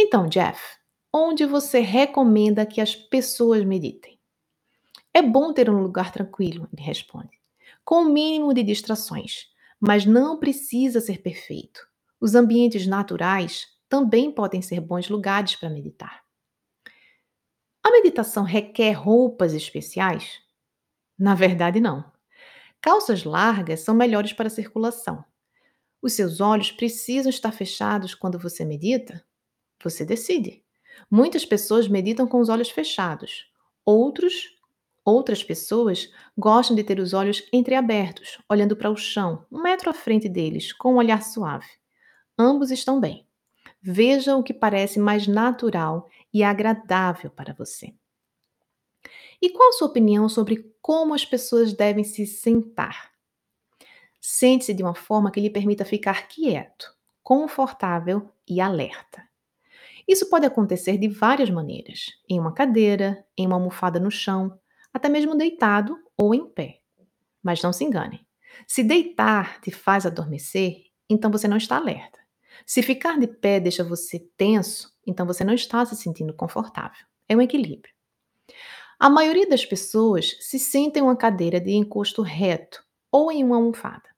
Então, 0.00 0.28
Jeff, 0.28 0.76
onde 1.12 1.44
você 1.44 1.80
recomenda 1.80 2.64
que 2.64 2.80
as 2.80 2.94
pessoas 2.94 3.64
meditem? 3.64 4.16
É 5.12 5.20
bom 5.20 5.52
ter 5.52 5.68
um 5.68 5.82
lugar 5.82 6.12
tranquilo, 6.12 6.68
ele 6.72 6.82
responde, 6.82 7.40
com 7.84 8.02
o 8.02 8.08
mínimo 8.08 8.54
de 8.54 8.62
distrações, 8.62 9.48
mas 9.80 10.06
não 10.06 10.38
precisa 10.38 11.00
ser 11.00 11.20
perfeito. 11.20 11.84
Os 12.20 12.36
ambientes 12.36 12.86
naturais 12.86 13.66
também 13.88 14.30
podem 14.30 14.62
ser 14.62 14.80
bons 14.80 15.08
lugares 15.08 15.56
para 15.56 15.68
meditar. 15.68 16.22
A 17.82 17.90
meditação 17.90 18.44
requer 18.44 18.92
roupas 18.92 19.52
especiais? 19.52 20.40
Na 21.18 21.34
verdade, 21.34 21.80
não. 21.80 22.10
Calças 22.80 23.24
largas 23.24 23.80
são 23.80 23.94
melhores 23.94 24.32
para 24.32 24.48
a 24.48 24.50
circulação. 24.50 25.24
Os 26.02 26.14
seus 26.14 26.40
olhos 26.40 26.72
precisam 26.72 27.30
estar 27.30 27.52
fechados 27.52 28.14
quando 28.14 28.38
você 28.38 28.64
medita? 28.64 29.24
Você 29.82 30.04
decide. 30.04 30.62
Muitas 31.10 31.44
pessoas 31.44 31.88
meditam 31.88 32.26
com 32.26 32.40
os 32.40 32.48
olhos 32.48 32.70
fechados. 32.70 33.50
Outros, 33.84 34.56
outras 35.04 35.42
pessoas 35.42 36.12
gostam 36.36 36.76
de 36.76 36.84
ter 36.84 36.98
os 36.98 37.14
olhos 37.14 37.42
entreabertos, 37.52 38.38
olhando 38.48 38.76
para 38.76 38.90
o 38.90 38.96
chão, 38.96 39.46
um 39.50 39.62
metro 39.62 39.90
à 39.90 39.94
frente 39.94 40.28
deles, 40.28 40.72
com 40.72 40.94
um 40.94 40.96
olhar 40.96 41.22
suave. 41.22 41.68
Ambos 42.38 42.70
estão 42.70 43.00
bem. 43.00 43.26
Veja 43.80 44.36
o 44.36 44.42
que 44.42 44.52
parece 44.52 44.98
mais 44.98 45.26
natural 45.26 46.08
e 46.32 46.42
agradável 46.42 47.30
para 47.30 47.54
você. 47.54 47.94
E 49.40 49.50
qual 49.50 49.68
a 49.68 49.72
sua 49.72 49.88
opinião 49.88 50.28
sobre 50.28 50.74
como 50.82 51.14
as 51.14 51.24
pessoas 51.24 51.72
devem 51.72 52.02
se 52.02 52.26
sentar? 52.26 53.12
Sente-se 54.20 54.74
de 54.74 54.82
uma 54.82 54.94
forma 54.94 55.30
que 55.30 55.40
lhe 55.40 55.48
permita 55.48 55.84
ficar 55.84 56.26
quieto, 56.26 56.92
confortável 57.22 58.32
e 58.48 58.60
alerta. 58.60 59.27
Isso 60.08 60.30
pode 60.30 60.46
acontecer 60.46 60.96
de 60.96 61.06
várias 61.06 61.50
maneiras: 61.50 62.06
em 62.28 62.40
uma 62.40 62.54
cadeira, 62.54 63.22
em 63.36 63.46
uma 63.46 63.56
almofada 63.56 64.00
no 64.00 64.10
chão, 64.10 64.58
até 64.92 65.08
mesmo 65.08 65.36
deitado 65.36 65.98
ou 66.16 66.34
em 66.34 66.48
pé. 66.48 66.80
Mas 67.42 67.62
não 67.62 67.72
se 67.72 67.84
engane. 67.84 68.26
Se 68.66 68.82
deitar 68.82 69.60
te 69.60 69.70
faz 69.70 70.06
adormecer, 70.06 70.84
então 71.08 71.30
você 71.30 71.46
não 71.46 71.58
está 71.58 71.76
alerta. 71.76 72.18
Se 72.66 72.82
ficar 72.82 73.18
de 73.18 73.26
pé 73.26 73.60
deixa 73.60 73.84
você 73.84 74.18
tenso, 74.36 74.92
então 75.06 75.26
você 75.26 75.44
não 75.44 75.54
está 75.54 75.84
se 75.84 75.94
sentindo 75.94 76.32
confortável. 76.34 77.06
É 77.28 77.36
um 77.36 77.42
equilíbrio. 77.42 77.94
A 78.98 79.08
maioria 79.08 79.48
das 79.48 79.64
pessoas 79.64 80.36
se 80.40 80.58
senta 80.58 80.98
em 80.98 81.02
uma 81.02 81.16
cadeira 81.16 81.60
de 81.60 81.70
encosto 81.70 82.22
reto 82.22 82.82
ou 83.12 83.30
em 83.30 83.44
uma 83.44 83.56
almofada. 83.56 84.08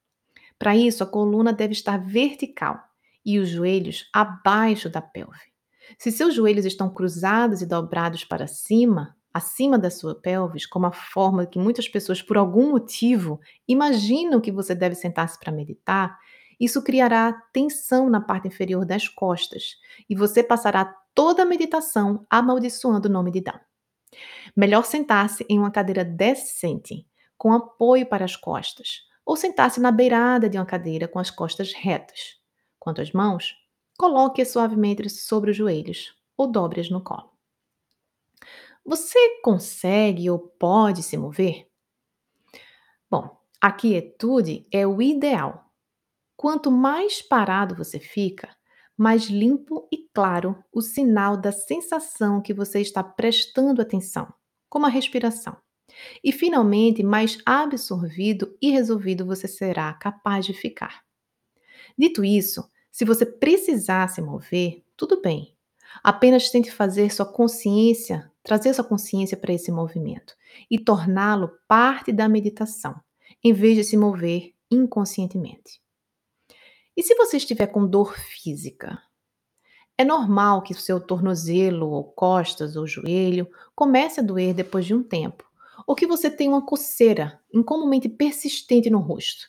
Para 0.57 0.75
isso, 0.75 1.03
a 1.03 1.07
coluna 1.07 1.53
deve 1.53 1.73
estar 1.73 1.97
vertical 1.97 2.79
e 3.23 3.37
os 3.37 3.49
joelhos 3.49 4.09
abaixo 4.11 4.89
da 4.89 5.01
pelve. 5.01 5.50
Se 5.97 6.11
seus 6.11 6.33
joelhos 6.33 6.65
estão 6.65 6.89
cruzados 6.89 7.61
e 7.61 7.65
dobrados 7.65 8.23
para 8.23 8.47
cima, 8.47 9.15
acima 9.33 9.77
da 9.77 9.89
sua 9.89 10.15
pelvis, 10.15 10.65
como 10.65 10.85
a 10.85 10.91
forma 10.91 11.45
que 11.45 11.59
muitas 11.59 11.87
pessoas, 11.87 12.21
por 12.21 12.37
algum 12.37 12.71
motivo, 12.71 13.39
imaginam 13.67 14.41
que 14.41 14.51
você 14.51 14.75
deve 14.75 14.95
sentar-se 14.95 15.39
para 15.39 15.51
meditar, 15.51 16.17
isso 16.59 16.83
criará 16.83 17.33
tensão 17.51 18.09
na 18.09 18.21
parte 18.21 18.47
inferior 18.47 18.85
das 18.85 19.07
costas 19.07 19.77
e 20.07 20.15
você 20.15 20.43
passará 20.43 20.85
toda 21.15 21.43
a 21.43 21.45
meditação 21.45 22.25
amaldiçoando 22.29 23.09
o 23.09 23.11
nome 23.11 23.31
de 23.31 23.41
Dão. 23.41 23.59
Melhor 24.55 24.85
sentar-se 24.85 25.45
em 25.49 25.57
uma 25.57 25.71
cadeira 25.71 26.03
decente, 26.05 27.07
com 27.37 27.51
apoio 27.53 28.05
para 28.05 28.25
as 28.25 28.35
costas, 28.35 29.01
ou 29.25 29.35
sentar-se 29.35 29.79
na 29.79 29.91
beirada 29.91 30.49
de 30.49 30.57
uma 30.57 30.65
cadeira 30.65 31.07
com 31.07 31.17
as 31.17 31.31
costas 31.31 31.73
retas. 31.73 32.39
Quanto 32.77 33.01
às 33.01 33.11
mãos, 33.11 33.55
coloque-as 34.01 34.49
suavemente 34.49 35.07
sobre 35.11 35.51
os 35.51 35.57
joelhos 35.57 36.15
ou 36.35 36.47
dobre-as 36.47 36.89
no 36.89 37.03
colo. 37.03 37.29
Você 38.83 39.39
consegue 39.43 40.27
ou 40.27 40.39
pode 40.39 41.03
se 41.03 41.15
mover? 41.15 41.67
Bom, 43.07 43.37
a 43.61 43.71
quietude 43.71 44.65
é 44.71 44.87
o 44.87 44.99
ideal. 45.03 45.69
Quanto 46.35 46.71
mais 46.71 47.21
parado 47.21 47.75
você 47.75 47.99
fica, 47.99 48.49
mais 48.97 49.25
limpo 49.25 49.87
e 49.91 50.09
claro 50.11 50.57
o 50.73 50.81
sinal 50.81 51.37
da 51.37 51.51
sensação 51.51 52.41
que 52.41 52.55
você 52.55 52.81
está 52.81 53.03
prestando 53.03 53.83
atenção 53.83 54.33
como 54.67 54.87
a 54.87 54.89
respiração. 54.89 55.55
E 56.23 56.31
finalmente, 56.31 57.03
mais 57.03 57.37
absorvido 57.45 58.57
e 58.59 58.71
resolvido 58.71 59.27
você 59.27 59.47
será 59.47 59.93
capaz 59.93 60.43
de 60.43 60.53
ficar. 60.53 61.03
Dito 61.95 62.23
isso, 62.23 62.67
se 62.91 63.05
você 63.05 63.25
precisar 63.25 64.09
se 64.09 64.21
mover, 64.21 64.83
tudo 64.97 65.21
bem. 65.21 65.55
Apenas 66.03 66.49
tente 66.49 66.71
fazer 66.71 67.11
sua 67.11 67.25
consciência, 67.25 68.31
trazer 68.43 68.73
sua 68.73 68.83
consciência 68.83 69.37
para 69.37 69.53
esse 69.53 69.71
movimento 69.71 70.35
e 70.69 70.77
torná-lo 70.77 71.51
parte 71.67 72.11
da 72.11 72.27
meditação, 72.27 72.99
em 73.43 73.53
vez 73.53 73.77
de 73.77 73.83
se 73.83 73.97
mover 73.97 74.53
inconscientemente. 74.69 75.81
E 76.95 77.01
se 77.03 77.15
você 77.15 77.37
estiver 77.37 77.67
com 77.67 77.87
dor 77.87 78.13
física, 78.15 79.01
é 79.97 80.03
normal 80.03 80.61
que 80.61 80.73
seu 80.73 80.99
tornozelo, 80.99 81.89
ou 81.89 82.03
costas, 82.03 82.75
ou 82.75 82.87
joelho 82.87 83.47
comece 83.75 84.19
a 84.19 84.23
doer 84.23 84.53
depois 84.53 84.85
de 84.85 84.93
um 84.93 85.03
tempo, 85.03 85.45
ou 85.87 85.95
que 85.95 86.07
você 86.07 86.29
tenha 86.29 86.51
uma 86.51 86.65
coceira 86.65 87.39
incomumente 87.53 88.09
persistente 88.09 88.89
no 88.89 88.99
rosto. 88.99 89.47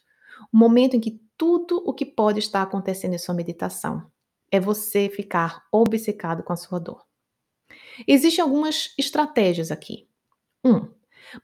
O 0.52 0.57
momento 0.57 0.94
em 0.94 1.00
que 1.00 1.20
tudo 1.42 1.83
o 1.85 1.92
que 1.92 2.07
pode 2.07 2.38
estar 2.38 2.62
acontecendo 2.62 3.14
em 3.14 3.18
sua 3.18 3.35
meditação 3.35 4.09
é 4.48 4.61
você 4.61 5.09
ficar 5.09 5.66
obcecado 5.72 6.44
com 6.44 6.52
a 6.52 6.57
sua 6.57 6.78
dor. 6.78 7.05
Existem 8.07 8.40
algumas 8.40 8.94
estratégias 8.96 9.72
aqui. 9.72 10.09
1. 10.64 10.72
Um, 10.72 10.94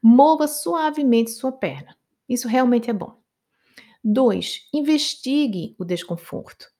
mova 0.01 0.47
suavemente 0.47 1.31
sua 1.31 1.51
perna. 1.51 1.97
Isso 2.29 2.47
realmente 2.47 2.89
é 2.89 2.93
bom. 2.93 3.21
2. 4.01 4.69
Investigue 4.73 5.75
o 5.77 5.83
desconforto. 5.83 6.71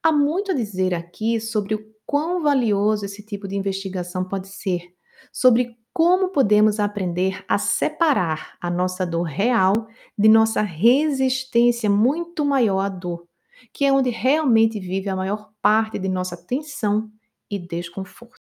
Há 0.00 0.12
muito 0.12 0.52
a 0.52 0.54
dizer 0.54 0.94
aqui 0.94 1.40
sobre 1.40 1.74
o 1.74 1.92
quão 2.06 2.44
valioso 2.44 3.04
esse 3.04 3.26
tipo 3.26 3.48
de 3.48 3.56
investigação 3.56 4.22
pode 4.22 4.46
ser, 4.46 4.94
sobre 5.32 5.76
como 5.98 6.28
podemos 6.28 6.78
aprender 6.78 7.44
a 7.48 7.58
separar 7.58 8.56
a 8.60 8.70
nossa 8.70 9.04
dor 9.04 9.24
real 9.24 9.72
de 10.16 10.28
nossa 10.28 10.62
resistência 10.62 11.90
muito 11.90 12.44
maior 12.44 12.78
à 12.78 12.88
dor, 12.88 13.26
que 13.72 13.84
é 13.84 13.92
onde 13.92 14.08
realmente 14.08 14.78
vive 14.78 15.08
a 15.08 15.16
maior 15.16 15.50
parte 15.60 15.98
de 15.98 16.08
nossa 16.08 16.36
tensão 16.36 17.10
e 17.50 17.58
desconforto. 17.58 18.40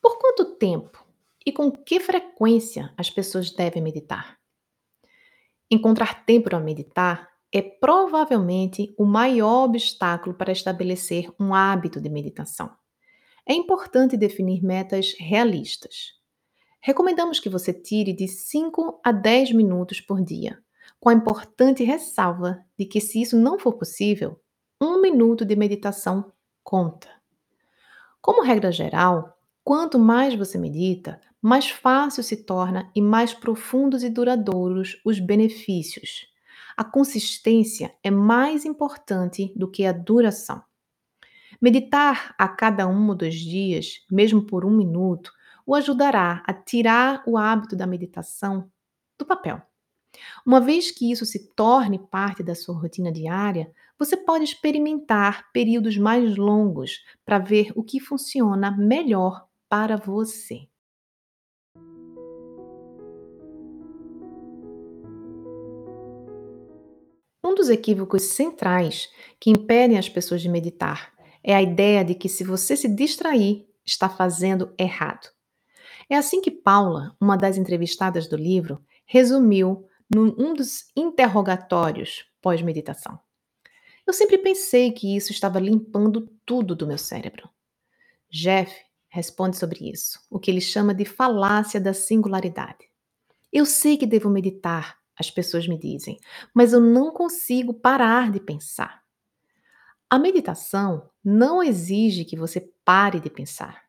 Por 0.00 0.18
quanto 0.18 0.56
tempo 0.56 1.04
e 1.44 1.52
com 1.52 1.70
que 1.70 2.00
frequência 2.00 2.94
as 2.96 3.10
pessoas 3.10 3.50
devem 3.50 3.82
meditar? 3.82 4.38
Encontrar 5.70 6.24
tempo 6.24 6.48
para 6.48 6.58
meditar 6.58 7.28
é 7.52 7.62
provavelmente 7.62 8.94
o 8.98 9.04
maior 9.04 9.64
obstáculo 9.64 10.34
para 10.34 10.52
estabelecer 10.52 11.30
um 11.40 11.54
hábito 11.54 12.00
de 12.00 12.08
meditação. 12.08 12.70
É 13.46 13.54
importante 13.54 14.16
definir 14.16 14.62
metas 14.62 15.14
realistas. 15.18 16.12
Recomendamos 16.80 17.40
que 17.40 17.48
você 17.48 17.72
tire 17.72 18.12
de 18.12 18.28
5 18.28 19.00
a 19.02 19.10
10 19.10 19.52
minutos 19.52 20.00
por 20.00 20.22
dia, 20.22 20.58
com 21.00 21.08
a 21.08 21.14
importante 21.14 21.82
ressalva 21.82 22.62
de 22.78 22.84
que, 22.84 23.00
se 23.00 23.22
isso 23.22 23.36
não 23.36 23.58
for 23.58 23.74
possível, 23.74 24.38
um 24.80 25.00
minuto 25.00 25.44
de 25.44 25.56
meditação 25.56 26.32
conta. 26.62 27.08
Como 28.20 28.42
regra 28.42 28.70
geral, 28.70 29.38
quanto 29.64 29.98
mais 29.98 30.34
você 30.34 30.58
medita, 30.58 31.20
mais 31.40 31.70
fácil 31.70 32.22
se 32.22 32.44
torna 32.44 32.90
e 32.94 33.00
mais 33.00 33.32
profundos 33.32 34.02
e 34.02 34.10
duradouros 34.10 35.00
os 35.04 35.18
benefícios. 35.18 36.26
A 36.78 36.84
consistência 36.84 37.92
é 38.04 38.08
mais 38.08 38.64
importante 38.64 39.52
do 39.56 39.68
que 39.68 39.84
a 39.84 39.90
duração. 39.90 40.62
Meditar 41.60 42.36
a 42.38 42.46
cada 42.46 42.86
um 42.86 43.16
dos 43.16 43.34
dias, 43.34 44.06
mesmo 44.08 44.46
por 44.46 44.64
um 44.64 44.70
minuto, 44.70 45.32
o 45.66 45.74
ajudará 45.74 46.40
a 46.46 46.54
tirar 46.54 47.24
o 47.26 47.36
hábito 47.36 47.74
da 47.74 47.84
meditação 47.84 48.70
do 49.18 49.26
papel. 49.26 49.60
Uma 50.46 50.60
vez 50.60 50.92
que 50.92 51.10
isso 51.10 51.26
se 51.26 51.52
torne 51.52 51.98
parte 51.98 52.44
da 52.44 52.54
sua 52.54 52.78
rotina 52.78 53.10
diária, 53.10 53.72
você 53.98 54.16
pode 54.16 54.44
experimentar 54.44 55.50
períodos 55.50 55.98
mais 55.98 56.36
longos 56.36 57.04
para 57.24 57.40
ver 57.40 57.72
o 57.74 57.82
que 57.82 57.98
funciona 57.98 58.70
melhor 58.70 59.48
para 59.68 59.96
você. 59.96 60.68
Dos 67.58 67.68
equívocos 67.68 68.22
centrais 68.22 69.10
que 69.38 69.50
impedem 69.50 69.98
as 69.98 70.08
pessoas 70.08 70.40
de 70.40 70.48
meditar 70.48 71.12
é 71.42 71.54
a 71.54 71.62
ideia 71.62 72.04
de 72.04 72.14
que 72.14 72.28
se 72.28 72.44
você 72.44 72.76
se 72.76 72.88
distrair, 72.88 73.66
está 73.84 74.08
fazendo 74.08 74.72
errado. 74.78 75.28
É 76.08 76.16
assim 76.16 76.40
que 76.40 76.50
Paula, 76.50 77.16
uma 77.20 77.36
das 77.36 77.56
entrevistadas 77.56 78.28
do 78.28 78.36
livro, 78.36 78.82
resumiu 79.04 79.86
num 80.14 80.54
dos 80.54 80.86
interrogatórios 80.96 82.24
pós-meditação. 82.40 83.18
Eu 84.06 84.12
sempre 84.12 84.38
pensei 84.38 84.92
que 84.92 85.16
isso 85.16 85.32
estava 85.32 85.58
limpando 85.58 86.30
tudo 86.46 86.74
do 86.74 86.86
meu 86.86 86.96
cérebro. 86.96 87.48
Jeff 88.30 88.74
responde 89.08 89.56
sobre 89.56 89.90
isso, 89.90 90.20
o 90.30 90.38
que 90.38 90.50
ele 90.50 90.60
chama 90.60 90.94
de 90.94 91.04
falácia 91.04 91.80
da 91.80 91.92
singularidade. 91.92 92.88
Eu 93.52 93.66
sei 93.66 93.96
que 93.96 94.06
devo 94.06 94.28
meditar, 94.28 94.97
as 95.18 95.30
pessoas 95.30 95.66
me 95.66 95.78
dizem, 95.78 96.18
mas 96.54 96.72
eu 96.72 96.80
não 96.80 97.12
consigo 97.12 97.74
parar 97.74 98.30
de 98.30 98.40
pensar. 98.40 99.02
A 100.08 100.18
meditação 100.18 101.10
não 101.22 101.62
exige 101.62 102.24
que 102.24 102.36
você 102.36 102.72
pare 102.84 103.20
de 103.20 103.28
pensar. 103.28 103.82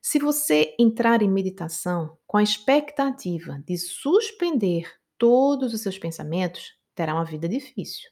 Se 0.00 0.18
você 0.18 0.74
entrar 0.78 1.22
em 1.22 1.30
meditação 1.30 2.16
com 2.26 2.36
a 2.36 2.42
expectativa 2.42 3.62
de 3.66 3.76
suspender 3.76 4.90
todos 5.18 5.74
os 5.74 5.80
seus 5.80 5.98
pensamentos, 5.98 6.74
terá 6.94 7.14
uma 7.14 7.24
vida 7.24 7.48
difícil. 7.48 8.10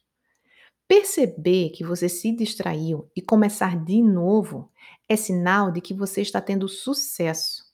Perceber 0.87 1.71
que 1.71 1.85
você 1.85 2.09
se 2.09 2.33
distraiu 2.35 3.09
e 3.15 3.23
começar 3.23 3.83
de 3.83 4.03
novo 4.03 4.71
é 5.09 5.17
sinal 5.17 5.71
de 5.71 5.81
que 5.81 5.95
você 5.95 6.21
está 6.21 6.41
tendo 6.41 6.69
sucesso. 6.69 7.65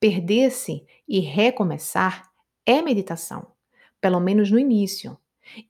Perder-se 0.00 0.86
e 1.06 1.18
recomeçar 1.18 2.30
é 2.64 2.80
meditação, 2.80 3.50
pelo 4.00 4.20
menos 4.20 4.50
no 4.50 4.58
início. 4.58 5.18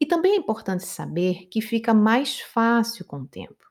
E 0.00 0.06
também 0.06 0.32
é 0.32 0.36
importante 0.36 0.84
saber 0.84 1.46
que 1.50 1.60
fica 1.60 1.94
mais 1.94 2.40
fácil 2.40 3.04
com 3.04 3.20
o 3.20 3.26
tempo. 3.26 3.66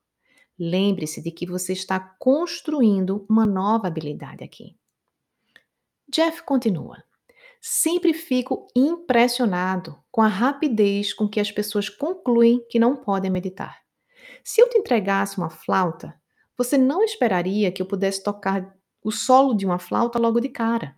Lembre-se 0.59 1.21
de 1.21 1.31
que 1.31 1.45
você 1.45 1.73
está 1.73 1.99
construindo 1.99 3.25
uma 3.29 3.45
nova 3.45 3.87
habilidade 3.87 4.43
aqui. 4.43 4.75
Jeff 6.09 6.41
continua. 6.43 7.03
Sempre 7.61 8.13
fico 8.13 8.67
impressionado 8.75 10.01
com 10.11 10.21
a 10.21 10.27
rapidez 10.27 11.13
com 11.13 11.27
que 11.27 11.39
as 11.39 11.51
pessoas 11.51 11.89
concluem 11.89 12.65
que 12.69 12.79
não 12.79 12.95
podem 12.95 13.29
meditar. 13.29 13.81
Se 14.43 14.61
eu 14.61 14.69
te 14.69 14.77
entregasse 14.77 15.37
uma 15.37 15.49
flauta, 15.49 16.19
você 16.57 16.77
não 16.77 17.03
esperaria 17.03 17.71
que 17.71 17.81
eu 17.81 17.85
pudesse 17.85 18.23
tocar 18.23 18.75
o 19.03 19.11
solo 19.11 19.53
de 19.53 19.65
uma 19.65 19.79
flauta 19.79 20.17
logo 20.17 20.39
de 20.39 20.49
cara. 20.49 20.97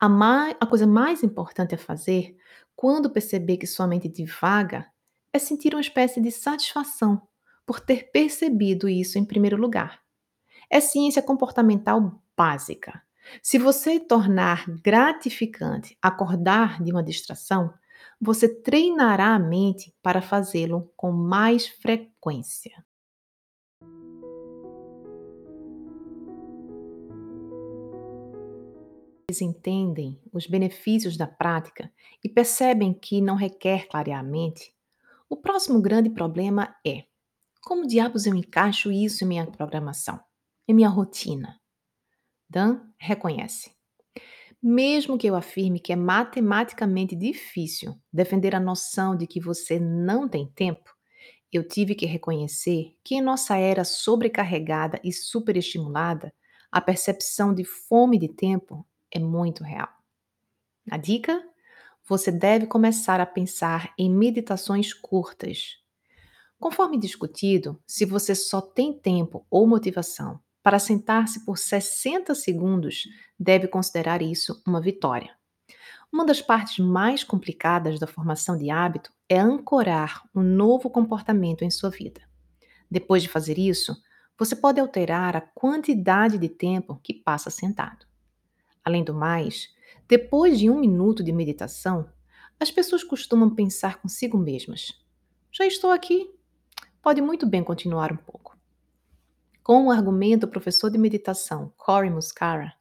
A, 0.00 0.08
mais, 0.08 0.56
a 0.60 0.66
coisa 0.66 0.86
mais 0.86 1.22
importante 1.22 1.74
a 1.74 1.78
fazer, 1.78 2.36
quando 2.74 3.10
perceber 3.10 3.56
que 3.56 3.66
sua 3.66 3.86
mente 3.86 4.08
divaga, 4.08 4.86
é 5.32 5.38
sentir 5.38 5.74
uma 5.74 5.80
espécie 5.80 6.20
de 6.20 6.30
satisfação 6.30 7.22
por 7.66 7.80
ter 7.80 8.10
percebido 8.12 8.88
isso 8.88 9.18
em 9.18 9.24
primeiro 9.24 9.56
lugar. 9.56 10.00
É 10.70 10.80
ciência 10.80 11.22
comportamental 11.22 12.22
básica. 12.36 13.02
Se 13.42 13.58
você 13.58 13.98
tornar 13.98 14.64
gratificante 14.82 15.96
acordar 16.00 16.82
de 16.82 16.92
uma 16.92 17.02
distração, 17.02 17.74
você 18.20 18.48
treinará 18.48 19.34
a 19.34 19.38
mente 19.38 19.92
para 20.02 20.22
fazê-lo 20.22 20.92
com 20.96 21.10
mais 21.12 21.66
frequência. 21.66 22.85
Eles 29.28 29.42
entendem 29.42 30.20
os 30.32 30.46
benefícios 30.46 31.16
da 31.16 31.26
prática 31.26 31.92
e 32.22 32.28
percebem 32.28 32.94
que 32.94 33.20
não 33.20 33.34
requer 33.34 33.88
mente, 34.22 34.72
o 35.28 35.36
próximo 35.36 35.82
grande 35.82 36.08
problema 36.08 36.76
é 36.86 37.04
como 37.66 37.84
diabos 37.84 38.26
eu 38.26 38.34
encaixo 38.36 38.92
isso 38.92 39.24
em 39.24 39.26
minha 39.26 39.44
programação, 39.44 40.20
em 40.68 40.72
minha 40.72 40.88
rotina? 40.88 41.60
Dan 42.48 42.80
reconhece. 42.96 43.72
Mesmo 44.62 45.18
que 45.18 45.26
eu 45.26 45.34
afirme 45.34 45.80
que 45.80 45.92
é 45.92 45.96
matematicamente 45.96 47.16
difícil 47.16 48.00
defender 48.12 48.54
a 48.54 48.60
noção 48.60 49.16
de 49.16 49.26
que 49.26 49.40
você 49.40 49.80
não 49.80 50.28
tem 50.28 50.46
tempo, 50.52 50.94
eu 51.52 51.66
tive 51.66 51.96
que 51.96 52.06
reconhecer 52.06 52.96
que 53.02 53.16
em 53.16 53.20
nossa 53.20 53.56
era 53.56 53.82
sobrecarregada 53.82 55.00
e 55.02 55.12
superestimulada, 55.12 56.32
a 56.70 56.80
percepção 56.80 57.52
de 57.52 57.64
fome 57.64 58.16
de 58.16 58.28
tempo 58.28 58.86
é 59.10 59.18
muito 59.18 59.64
real. 59.64 59.88
A 60.90 60.96
dica? 60.96 61.42
Você 62.08 62.30
deve 62.30 62.66
começar 62.66 63.20
a 63.20 63.26
pensar 63.26 63.92
em 63.98 64.08
meditações 64.08 64.94
curtas. 64.94 65.76
Conforme 66.58 66.98
discutido, 66.98 67.80
se 67.86 68.04
você 68.04 68.34
só 68.34 68.60
tem 68.60 68.92
tempo 68.92 69.44
ou 69.50 69.66
motivação 69.66 70.40
para 70.62 70.78
sentar-se 70.78 71.44
por 71.44 71.58
60 71.58 72.34
segundos, 72.34 73.04
deve 73.38 73.68
considerar 73.68 74.22
isso 74.22 74.62
uma 74.66 74.80
vitória. 74.80 75.36
Uma 76.12 76.24
das 76.24 76.40
partes 76.40 76.78
mais 76.78 77.22
complicadas 77.22 77.98
da 77.98 78.06
formação 78.06 78.56
de 78.56 78.70
hábito 78.70 79.12
é 79.28 79.38
ancorar 79.38 80.22
um 80.34 80.42
novo 80.42 80.88
comportamento 80.88 81.62
em 81.62 81.70
sua 81.70 81.90
vida. 81.90 82.22
Depois 82.90 83.22
de 83.22 83.28
fazer 83.28 83.58
isso, 83.58 83.96
você 84.38 84.54
pode 84.54 84.80
alterar 84.80 85.36
a 85.36 85.40
quantidade 85.40 86.38
de 86.38 86.48
tempo 86.48 87.00
que 87.02 87.12
passa 87.12 87.50
sentado. 87.50 88.06
Além 88.86 89.02
do 89.02 89.12
mais, 89.12 89.68
depois 90.06 90.60
de 90.60 90.70
um 90.70 90.78
minuto 90.78 91.24
de 91.24 91.32
meditação, 91.32 92.08
as 92.60 92.70
pessoas 92.70 93.02
costumam 93.02 93.52
pensar 93.52 94.00
consigo 94.00 94.38
mesmas: 94.38 94.92
já 95.50 95.66
estou 95.66 95.90
aqui, 95.90 96.32
pode 97.02 97.20
muito 97.20 97.44
bem 97.48 97.64
continuar 97.64 98.12
um 98.12 98.16
pouco. 98.16 98.56
Com 99.60 99.86
o 99.86 99.90
argumento 99.90 100.46
do 100.46 100.52
professor 100.52 100.88
de 100.88 100.98
meditação 100.98 101.72
Cory 101.76 102.10
Muscara, 102.10 102.74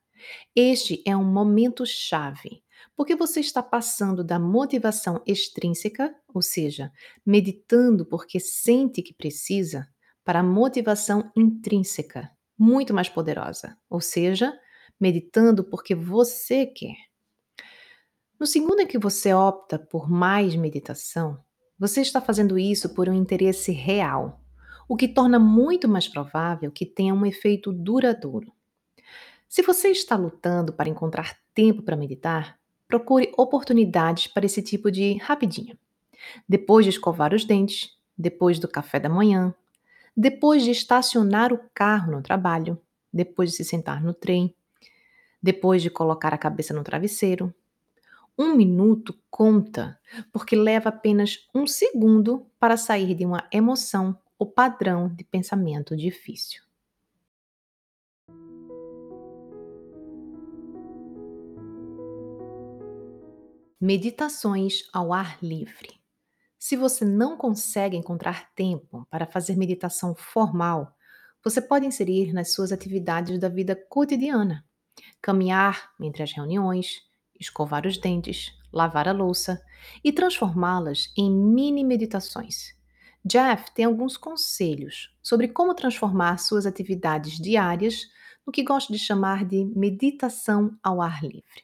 este 0.56 1.02
é 1.08 1.18
um 1.18 1.26
momento 1.26 1.84
chave, 1.88 2.62
porque 2.96 3.16
você 3.16 3.40
está 3.40 3.64
passando 3.64 4.24
da 4.24 4.38
motivação 4.38 5.24
extrínseca, 5.26 6.16
ou 6.32 6.44
seja, 6.44 6.92
meditando 7.26 8.06
porque 8.06 8.40
sente 8.40 9.02
que 9.02 9.12
precisa, 9.12 9.88
para 10.24 10.42
a 10.42 10.44
motivação 10.44 11.32
intrínseca, 11.36 12.30
muito 12.56 12.94
mais 12.94 13.10
poderosa, 13.10 13.76
ou 13.90 14.00
seja, 14.00 14.54
meditando 15.00 15.64
porque 15.64 15.94
você 15.94 16.66
quer. 16.66 16.96
No 18.40 18.46
segundo 18.46 18.82
em 18.82 18.88
que 18.88 18.98
você 18.98 19.34
opta 19.34 19.80
por 19.80 20.10
mais 20.10 20.56
meditação, 20.56 21.40
você 21.80 22.02
está 22.02 22.22
fazendo 22.22 22.58
isso 22.58 22.94
por 22.94 23.08
um 23.10 23.14
interesse 23.14 23.72
real, 23.72 24.42
o 24.88 24.96
que 24.96 25.08
torna 25.08 25.40
muito 25.40 25.88
mais 25.88 26.08
provável 26.08 26.72
que 26.72 26.86
tenha 26.86 27.14
um 27.14 27.26
efeito 27.26 27.72
duradouro. 27.72 28.52
Se 29.48 29.62
você 29.62 29.90
está 29.90 30.16
lutando 30.16 30.74
para 30.74 30.90
encontrar 30.90 31.38
tempo 31.54 31.82
para 31.82 31.96
meditar, 31.96 32.60
procure 32.88 33.32
oportunidades 33.38 34.28
para 34.28 34.46
esse 34.46 34.62
tipo 34.62 34.92
de 34.92 35.18
rapidinho. 35.18 35.78
Depois 36.48 36.86
de 36.86 36.90
escovar 36.90 37.34
os 37.34 37.46
dentes, 37.46 37.92
depois 38.18 38.60
do 38.60 38.68
café 38.68 39.00
da 39.00 39.10
manhã, 39.10 39.54
depois 40.16 40.64
de 40.64 40.72
estacionar 40.72 41.52
o 41.52 41.60
carro 41.74 42.12
no 42.12 42.22
trabalho, 42.22 42.80
depois 43.14 43.52
de 43.52 43.58
se 43.58 43.64
sentar 43.64 44.04
no 44.04 44.14
trem, 44.14 44.56
depois 45.46 45.84
de 45.84 45.92
colocar 45.92 46.34
a 46.34 46.40
cabeça 46.40 46.74
no 46.74 46.84
travesseiro. 46.84 47.54
Um 48.36 48.56
minuto 48.56 49.16
conta, 49.30 50.00
porque 50.34 50.56
leva 50.56 50.90
apenas 50.90 51.48
um 51.54 51.68
segundo 51.68 52.48
para 52.60 52.76
sair 52.76 53.14
de 53.14 53.28
uma 53.28 53.48
emoção 53.52 54.18
ou 54.40 54.48
padrão 54.48 55.08
de 55.08 55.24
pensamento 55.24 55.96
difícil. 55.96 56.64
Meditações 63.80 64.90
ao 64.92 65.14
ar 65.14 65.38
livre. 65.44 66.02
Se 66.58 66.76
você 66.76 67.06
não 67.06 67.38
consegue 67.38 67.96
encontrar 67.96 68.52
tempo 68.56 69.06
para 69.12 69.28
fazer 69.28 69.56
meditação 69.56 70.16
formal, 70.16 70.98
você 71.44 71.62
pode 71.62 71.86
inserir 71.86 72.34
nas 72.34 72.52
suas 72.52 72.72
atividades 72.72 73.38
da 73.38 73.48
vida 73.48 73.76
cotidiana 73.76 74.66
caminhar 75.26 75.92
entre 76.00 76.22
as 76.22 76.32
reuniões, 76.32 77.02
escovar 77.40 77.88
os 77.88 77.98
dentes, 77.98 78.56
lavar 78.72 79.08
a 79.08 79.12
louça 79.12 79.60
e 80.04 80.12
transformá-las 80.12 81.12
em 81.18 81.32
mini 81.32 81.84
meditações. 81.84 82.76
Jeff 83.26 83.74
tem 83.74 83.86
alguns 83.86 84.18
conselhos 84.18 85.12
sobre 85.24 85.48
como 85.48 85.74
transformar 85.74 86.38
suas 86.38 86.68
atividades 86.68 87.40
diárias 87.40 88.04
no 88.46 88.54
que 88.54 88.64
gosta 88.64 88.94
de 88.94 89.00
chamar 89.00 89.44
de 89.46 89.66
meditação 89.76 90.78
ao 90.84 91.02
ar 91.02 91.24
livre. 91.24 91.64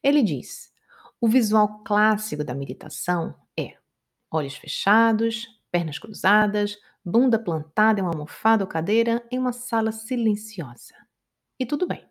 Ele 0.00 0.22
diz: 0.22 0.72
o 1.20 1.26
visual 1.26 1.82
clássico 1.82 2.44
da 2.44 2.54
meditação 2.54 3.34
é 3.58 3.76
olhos 4.30 4.54
fechados, 4.54 5.48
pernas 5.72 5.98
cruzadas, 5.98 6.78
bunda 7.04 7.40
plantada 7.40 7.98
em 7.98 8.04
uma 8.04 8.12
almofada 8.12 8.62
ou 8.62 8.68
cadeira 8.68 9.26
em 9.32 9.38
uma 9.40 9.52
sala 9.52 9.90
silenciosa. 9.90 10.94
E 11.58 11.66
tudo 11.66 11.84
bem. 11.84 12.07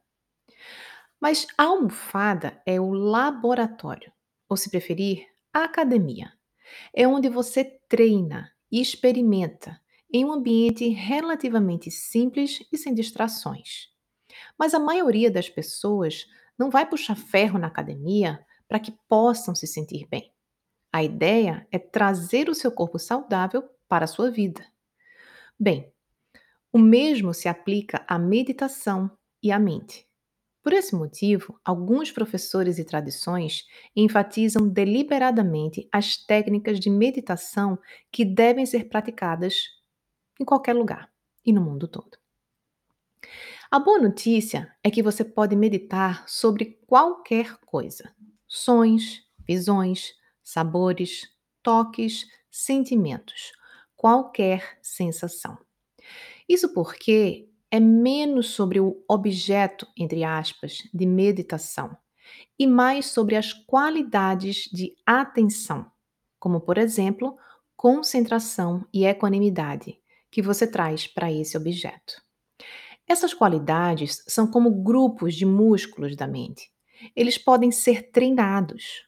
Mas 1.20 1.48
a 1.58 1.64
almofada 1.64 2.62
é 2.66 2.80
o 2.80 2.92
laboratório, 2.92 4.12
ou 4.48 4.56
se 4.56 4.70
preferir, 4.70 5.26
a 5.54 5.64
academia. 5.64 6.32
É 6.94 7.08
onde 7.08 7.30
você 7.30 7.64
treina 7.90 8.52
e 8.72 8.82
experimenta 8.82 9.80
em 10.12 10.24
um 10.24 10.32
ambiente 10.32 10.88
relativamente 10.90 11.90
simples 11.92 12.60
e 12.72 12.78
sem 12.78 12.94
distrações. 12.94 13.90
Mas 14.58 14.74
a 14.74 14.80
maioria 14.80 15.32
das 15.32 15.50
pessoas 15.50 16.26
não 16.58 16.70
vai 16.70 16.88
puxar 16.88 17.16
ferro 17.16 17.60
na 17.60 17.68
academia 17.68 18.44
para 18.68 18.80
que 18.80 18.98
possam 19.08 19.56
se 19.56 19.68
sentir 19.68 20.08
bem. 20.08 20.32
A 20.92 21.04
ideia 21.04 21.68
é 21.72 21.78
trazer 21.78 22.50
o 22.50 22.56
seu 22.56 22.72
corpo 22.72 22.98
saudável 22.98 23.64
para 23.88 24.06
a 24.06 24.08
sua 24.08 24.32
vida. 24.32 24.66
Bem, 25.60 25.92
o 26.72 26.80
mesmo 26.80 27.34
se 27.34 27.48
aplica 27.48 28.06
à 28.08 28.18
meditação 28.18 29.12
e 29.42 29.52
à 29.52 29.60
mente. 29.60 30.07
Por 30.68 30.74
esse 30.74 30.94
motivo, 30.94 31.58
alguns 31.64 32.12
professores 32.12 32.78
e 32.78 32.84
tradições 32.84 33.66
enfatizam 33.96 34.68
deliberadamente 34.68 35.88
as 35.90 36.18
técnicas 36.18 36.78
de 36.78 36.90
meditação 36.90 37.80
que 38.12 38.26
devem 38.26 38.66
ser 38.66 38.90
praticadas 38.90 39.56
em 40.38 40.44
qualquer 40.44 40.74
lugar 40.74 41.10
e 41.46 41.54
no 41.54 41.62
mundo 41.62 41.88
todo. 41.88 42.18
A 43.72 43.80
boa 43.80 43.98
notícia 43.98 44.70
é 44.84 44.92
que 44.92 45.02
você 45.02 45.24
pode 45.24 45.56
meditar 45.56 46.28
sobre 46.28 46.78
qualquer 46.86 47.56
coisa: 47.60 48.14
sons, 48.46 49.26
visões, 49.48 50.16
sabores, 50.44 51.30
toques, 51.64 52.26
sentimentos, 52.52 53.54
qualquer 53.96 54.78
sensação. 54.82 55.58
Isso 56.46 56.74
porque 56.74 57.48
é 57.72 57.80
menos 57.80 58.52
sobre 58.52 58.80
o 58.80 59.04
objeto, 59.10 59.88
entre 59.98 60.24
aspas, 60.24 60.84
de 60.94 61.06
meditação 61.06 61.98
e 62.58 62.66
mais 62.68 63.08
sobre 63.08 63.36
as 63.36 63.54
qualidades 63.54 64.70
de 64.72 64.94
atenção, 65.06 65.90
como, 66.40 66.62
por 66.62 66.78
exemplo, 66.78 67.38
concentração 67.76 68.86
e 68.94 69.06
equanimidade, 69.06 70.00
que 70.32 70.42
você 70.42 70.66
traz 70.66 71.08
para 71.08 71.32
esse 71.32 71.58
objeto. 71.58 72.22
Essas 73.08 73.34
qualidades 73.34 74.24
são 74.28 74.50
como 74.50 74.84
grupos 74.84 75.36
de 75.36 75.46
músculos 75.46 76.16
da 76.16 76.28
mente. 76.28 76.70
Eles 77.16 77.38
podem 77.38 77.72
ser 77.72 78.12
treinados. 78.12 79.06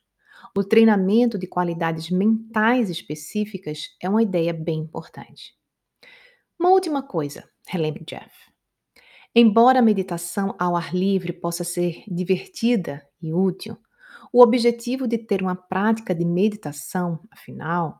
O 0.56 0.64
treinamento 0.64 1.38
de 1.38 1.48
qualidades 1.48 2.10
mentais 2.10 2.90
específicas 2.90 3.88
é 4.02 4.08
uma 4.08 4.24
ideia 4.24 4.54
bem 4.54 4.80
importante. 4.80 5.54
Uma 6.58 6.70
última 6.70 7.04
coisa, 7.04 7.50
relembre 7.68 8.04
Jeff. 8.06 8.49
Embora 9.36 9.80
a 9.80 9.82
meditação 9.82 10.56
ao 10.58 10.76
ar 10.76 10.94
livre 10.94 11.32
possa 11.32 11.64
ser 11.64 12.04
divertida 12.08 13.08
e 13.22 13.32
útil, 13.32 13.78
o 14.34 14.42
objetivo 14.42 15.08
de 15.08 15.18
ter 15.18 15.42
uma 15.42 15.56
prática 15.56 16.14
de 16.14 16.26
meditação, 16.26 17.20
afinal, 17.32 18.00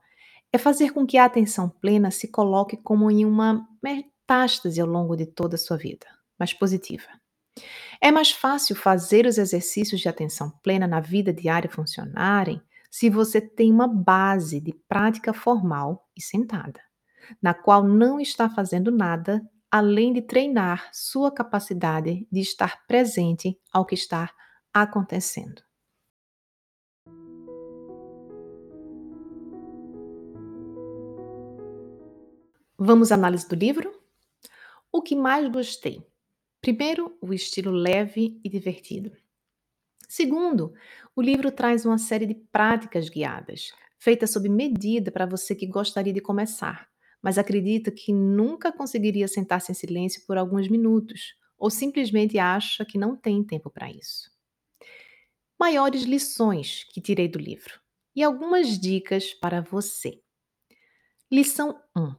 é 0.52 0.58
fazer 0.58 0.92
com 0.92 1.06
que 1.06 1.18
a 1.18 1.26
atenção 1.26 1.70
plena 1.70 2.10
se 2.10 2.28
coloque 2.28 2.78
como 2.78 3.10
em 3.12 3.26
uma 3.26 3.68
metástase 3.82 4.82
ao 4.82 4.88
longo 4.88 5.16
de 5.16 5.26
toda 5.26 5.56
a 5.56 5.60
sua 5.60 5.78
vida, 5.78 6.08
mas 6.38 6.54
positiva. 6.54 7.08
É 8.02 8.12
mais 8.12 8.32
fácil 8.32 8.76
fazer 8.76 9.26
os 9.26 9.38
exercícios 9.38 10.02
de 10.02 10.10
atenção 10.10 10.52
plena 10.64 10.88
na 10.88 11.00
vida 11.00 11.34
diária 11.34 11.70
funcionarem 11.70 12.62
se 12.90 13.10
você 13.10 13.40
tem 13.40 13.72
uma 13.72 13.88
base 13.88 14.60
de 14.60 14.74
prática 14.88 15.34
formal 15.34 16.08
e 16.18 16.22
sentada, 16.22 16.80
na 17.42 17.54
qual 17.54 17.84
não 17.84 18.20
está 18.20 18.50
fazendo 18.50 18.90
nada 18.90 19.42
além 19.72 20.12
de 20.14 20.22
treinar 20.22 20.90
sua 20.92 21.32
capacidade 21.32 22.28
de 22.32 22.40
estar 22.40 22.86
presente 22.88 23.60
ao 23.72 23.86
que 23.86 23.96
está 23.96 24.34
acontecendo. 24.74 25.62
Vamos 32.78 33.12
à 33.12 33.16
análise 33.16 33.48
do 33.48 33.56
livro? 33.56 33.94
O 34.92 35.02
que 35.02 35.16
mais 35.16 35.48
gostei? 35.52 36.02
Primeiro, 36.62 37.18
o 37.22 37.34
estilo 37.34 37.72
leve 37.72 38.40
e 38.44 38.50
divertido. 38.50 39.12
Segundo, 40.08 40.74
o 41.16 41.22
livro 41.22 41.52
traz 41.52 41.86
uma 41.86 41.98
série 41.98 42.26
de 42.26 42.34
práticas 42.34 43.10
guiadas, 43.10 43.72
feitas 44.00 44.32
sob 44.32 44.50
medida 44.50 45.12
para 45.12 45.26
você 45.26 45.54
que 45.54 45.68
gostaria 45.68 46.14
de 46.14 46.22
começar, 46.22 46.90
mas 47.22 47.38
acredita 47.38 47.92
que 47.92 48.14
nunca 48.14 48.72
conseguiria 48.72 49.28
sentar-se 49.28 49.72
em 49.72 49.76
silêncio 49.76 50.24
por 50.26 50.38
alguns 50.38 50.68
minutos, 50.68 51.36
ou 51.58 51.70
simplesmente 51.70 52.40
acha 52.40 52.86
que 52.86 52.98
não 52.98 53.16
tem 53.16 53.44
tempo 53.44 53.70
para 53.70 53.92
isso. 53.92 54.32
Maiores 55.60 56.04
lições 56.04 56.86
que 56.86 57.02
tirei 57.02 57.28
do 57.28 57.38
livro 57.38 57.80
e 58.16 58.24
algumas 58.24 58.80
dicas 58.80 59.34
para 59.34 59.62
você. 59.62 60.22
Lição 61.32 61.80
1: 61.96 62.16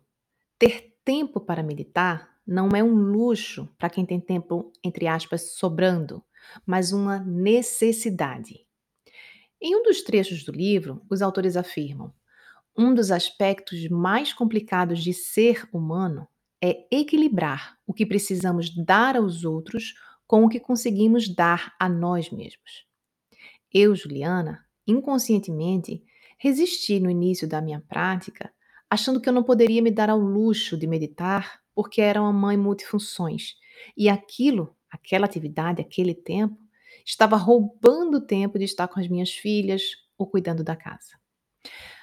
Ter 0.58 0.94
tempo 1.04 1.40
para 1.40 1.62
meditar 1.62 2.30
não 2.46 2.68
é 2.70 2.82
um 2.82 2.94
luxo 2.94 3.68
para 3.78 3.90
quem 3.90 4.04
tem 4.04 4.20
tempo, 4.20 4.72
entre 4.84 5.06
aspas, 5.06 5.52
sobrando, 5.52 6.22
mas 6.66 6.92
uma 6.92 7.18
necessidade. 7.18 8.66
Em 9.60 9.76
um 9.76 9.82
dos 9.82 10.02
trechos 10.02 10.44
do 10.44 10.52
livro, 10.52 11.02
os 11.10 11.22
autores 11.22 11.56
afirmam: 11.56 12.12
um 12.80 12.94
dos 12.94 13.10
aspectos 13.10 13.86
mais 13.90 14.32
complicados 14.32 15.04
de 15.04 15.12
ser 15.12 15.68
humano 15.70 16.26
é 16.62 16.86
equilibrar 16.90 17.76
o 17.86 17.92
que 17.92 18.06
precisamos 18.06 18.74
dar 18.74 19.18
aos 19.18 19.44
outros 19.44 19.94
com 20.26 20.44
o 20.44 20.48
que 20.48 20.58
conseguimos 20.58 21.28
dar 21.28 21.74
a 21.78 21.90
nós 21.90 22.30
mesmos. 22.30 22.86
Eu, 23.70 23.94
Juliana, 23.94 24.64
inconscientemente, 24.86 26.02
resisti 26.38 26.98
no 26.98 27.10
início 27.10 27.46
da 27.46 27.60
minha 27.60 27.84
prática, 27.86 28.50
achando 28.88 29.20
que 29.20 29.28
eu 29.28 29.32
não 29.32 29.42
poderia 29.42 29.82
me 29.82 29.90
dar 29.90 30.08
ao 30.08 30.18
luxo 30.18 30.74
de 30.74 30.86
meditar 30.86 31.60
porque 31.74 32.00
era 32.00 32.22
uma 32.22 32.32
mãe 32.32 32.56
multifunções. 32.56 33.56
E 33.94 34.08
aquilo, 34.08 34.74
aquela 34.90 35.26
atividade, 35.26 35.82
aquele 35.82 36.14
tempo, 36.14 36.56
estava 37.04 37.36
roubando 37.36 38.16
o 38.16 38.26
tempo 38.26 38.58
de 38.58 38.64
estar 38.64 38.88
com 38.88 38.98
as 38.98 39.06
minhas 39.06 39.32
filhas 39.32 39.82
ou 40.16 40.26
cuidando 40.26 40.64
da 40.64 40.74
casa. 40.74 41.20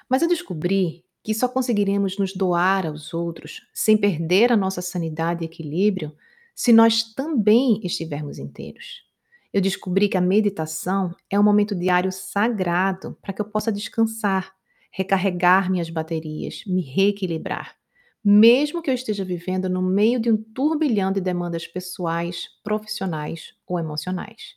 Mas 0.08 0.22
eu 0.22 0.28
descobri 0.28 1.04
que 1.22 1.34
só 1.34 1.48
conseguiremos 1.48 2.16
nos 2.18 2.32
doar 2.32 2.86
aos 2.86 3.12
outros 3.12 3.66
sem 3.74 3.96
perder 3.96 4.50
a 4.50 4.56
nossa 4.56 4.80
sanidade 4.80 5.44
e 5.44 5.46
equilíbrio 5.46 6.16
se 6.54 6.72
nós 6.72 7.02
também 7.14 7.80
estivermos 7.84 8.38
inteiros. 8.38 9.06
Eu 9.52 9.60
descobri 9.60 10.08
que 10.08 10.16
a 10.16 10.20
meditação 10.20 11.14
é 11.30 11.38
um 11.38 11.42
momento 11.42 11.74
diário 11.74 12.12
sagrado 12.12 13.16
para 13.22 13.32
que 13.32 13.40
eu 13.40 13.46
possa 13.46 13.72
descansar, 13.72 14.54
recarregar 14.90 15.70
minhas 15.70 15.90
baterias, 15.90 16.62
me 16.66 16.82
reequilibrar, 16.82 17.76
mesmo 18.24 18.82
que 18.82 18.90
eu 18.90 18.94
esteja 18.94 19.24
vivendo 19.24 19.68
no 19.68 19.80
meio 19.80 20.20
de 20.20 20.30
um 20.30 20.36
turbilhão 20.36 21.12
de 21.12 21.20
demandas 21.20 21.66
pessoais, 21.66 22.48
profissionais 22.62 23.54
ou 23.66 23.78
emocionais. 23.78 24.56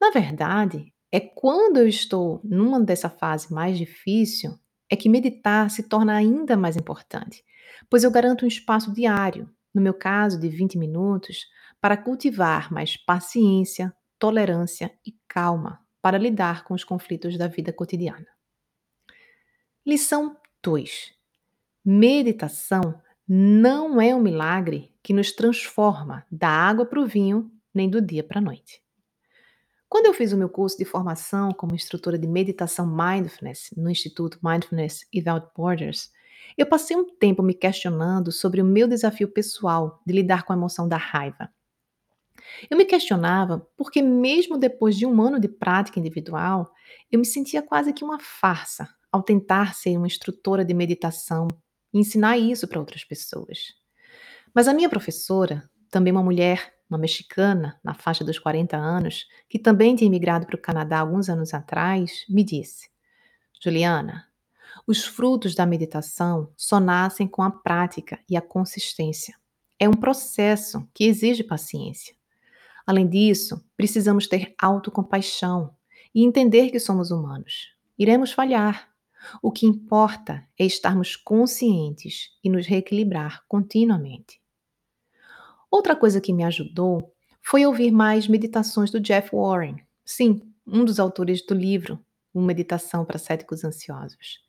Na 0.00 0.10
verdade, 0.10 0.92
é 1.12 1.20
quando 1.20 1.78
eu 1.78 1.88
estou 1.88 2.40
numa 2.44 2.80
dessa 2.80 3.10
fase 3.10 3.52
mais 3.52 3.76
difícil 3.76 4.58
é 4.88 4.96
que 4.96 5.08
meditar 5.08 5.70
se 5.70 5.84
torna 5.84 6.14
ainda 6.14 6.56
mais 6.56 6.76
importante, 6.76 7.44
pois 7.88 8.04
eu 8.04 8.10
garanto 8.10 8.44
um 8.44 8.48
espaço 8.48 8.92
diário, 8.92 9.48
no 9.74 9.80
meu 9.80 9.94
caso 9.94 10.38
de 10.38 10.48
20 10.48 10.78
minutos, 10.78 11.46
para 11.80 11.96
cultivar 11.96 12.72
mais 12.72 12.96
paciência, 12.96 13.94
tolerância 14.18 14.92
e 15.06 15.14
calma 15.26 15.80
para 16.02 16.18
lidar 16.18 16.64
com 16.64 16.74
os 16.74 16.84
conflitos 16.84 17.36
da 17.36 17.46
vida 17.46 17.72
cotidiana. 17.72 18.26
Lição 19.86 20.36
2: 20.62 21.12
Meditação 21.84 23.00
não 23.26 24.00
é 24.00 24.14
um 24.14 24.20
milagre 24.20 24.92
que 25.02 25.12
nos 25.12 25.32
transforma 25.32 26.26
da 26.30 26.48
água 26.48 26.84
para 26.84 27.00
o 27.00 27.06
vinho, 27.06 27.50
nem 27.72 27.88
do 27.88 28.00
dia 28.00 28.24
para 28.24 28.38
a 28.38 28.42
noite. 28.42 28.82
Quando 29.90 30.06
eu 30.06 30.14
fiz 30.14 30.32
o 30.32 30.36
meu 30.36 30.48
curso 30.48 30.78
de 30.78 30.84
formação 30.84 31.50
como 31.52 31.74
instrutora 31.74 32.16
de 32.16 32.28
meditação 32.28 32.86
mindfulness 32.86 33.70
no 33.76 33.90
Instituto 33.90 34.38
Mindfulness 34.40 35.04
Without 35.12 35.48
Borders, 35.52 36.12
eu 36.56 36.64
passei 36.64 36.96
um 36.96 37.04
tempo 37.16 37.42
me 37.42 37.52
questionando 37.52 38.30
sobre 38.30 38.62
o 38.62 38.64
meu 38.64 38.86
desafio 38.86 39.26
pessoal 39.26 40.00
de 40.06 40.14
lidar 40.14 40.44
com 40.44 40.52
a 40.52 40.56
emoção 40.56 40.86
da 40.86 40.96
raiva. 40.96 41.50
Eu 42.70 42.78
me 42.78 42.84
questionava 42.84 43.66
porque, 43.76 44.00
mesmo 44.00 44.56
depois 44.56 44.96
de 44.96 45.04
um 45.04 45.20
ano 45.20 45.40
de 45.40 45.48
prática 45.48 45.98
individual, 45.98 46.72
eu 47.10 47.18
me 47.18 47.26
sentia 47.26 47.60
quase 47.60 47.92
que 47.92 48.04
uma 48.04 48.20
farsa 48.20 48.88
ao 49.10 49.24
tentar 49.24 49.74
ser 49.74 49.96
uma 49.96 50.06
instrutora 50.06 50.64
de 50.64 50.72
meditação 50.72 51.48
e 51.92 51.98
ensinar 51.98 52.38
isso 52.38 52.68
para 52.68 52.78
outras 52.78 53.02
pessoas. 53.02 53.74
Mas 54.54 54.68
a 54.68 54.72
minha 54.72 54.88
professora, 54.88 55.68
também 55.90 56.12
uma 56.12 56.22
mulher 56.22 56.79
uma 56.90 56.98
mexicana 56.98 57.78
na 57.82 57.94
faixa 57.94 58.24
dos 58.24 58.38
40 58.38 58.76
anos, 58.76 59.26
que 59.48 59.58
também 59.58 59.94
tinha 59.94 60.08
imigrado 60.08 60.44
para 60.44 60.56
o 60.56 60.60
Canadá 60.60 60.98
alguns 60.98 61.28
anos 61.28 61.54
atrás, 61.54 62.24
me 62.28 62.42
disse: 62.42 62.90
Juliana, 63.62 64.26
os 64.86 65.04
frutos 65.04 65.54
da 65.54 65.64
meditação 65.64 66.52
só 66.56 66.80
nascem 66.80 67.28
com 67.28 67.42
a 67.42 67.50
prática 67.50 68.18
e 68.28 68.36
a 68.36 68.42
consistência. 68.42 69.34
É 69.78 69.88
um 69.88 69.94
processo 69.94 70.86
que 70.92 71.04
exige 71.04 71.44
paciência. 71.44 72.14
Além 72.86 73.08
disso, 73.08 73.64
precisamos 73.76 74.26
ter 74.26 74.54
autocompaixão 74.60 75.74
e 76.14 76.24
entender 76.24 76.70
que 76.70 76.80
somos 76.80 77.10
humanos. 77.10 77.74
Iremos 77.98 78.32
falhar. 78.32 78.88
O 79.42 79.52
que 79.52 79.66
importa 79.66 80.46
é 80.58 80.64
estarmos 80.64 81.14
conscientes 81.14 82.30
e 82.42 82.48
nos 82.48 82.66
reequilibrar 82.66 83.44
continuamente. 83.46 84.40
Outra 85.70 85.94
coisa 85.94 86.20
que 86.20 86.32
me 86.32 86.44
ajudou 86.44 87.12
foi 87.42 87.64
ouvir 87.64 87.90
mais 87.90 88.26
meditações 88.26 88.90
do 88.90 89.00
Jeff 89.00 89.30
Warren. 89.32 89.76
Sim, 90.04 90.40
um 90.66 90.84
dos 90.84 90.98
autores 90.98 91.44
do 91.46 91.54
livro 91.54 91.98
Uma 92.34 92.48
Meditação 92.48 93.04
para 93.04 93.18
Céticos 93.18 93.64
Ansiosos. 93.64 94.40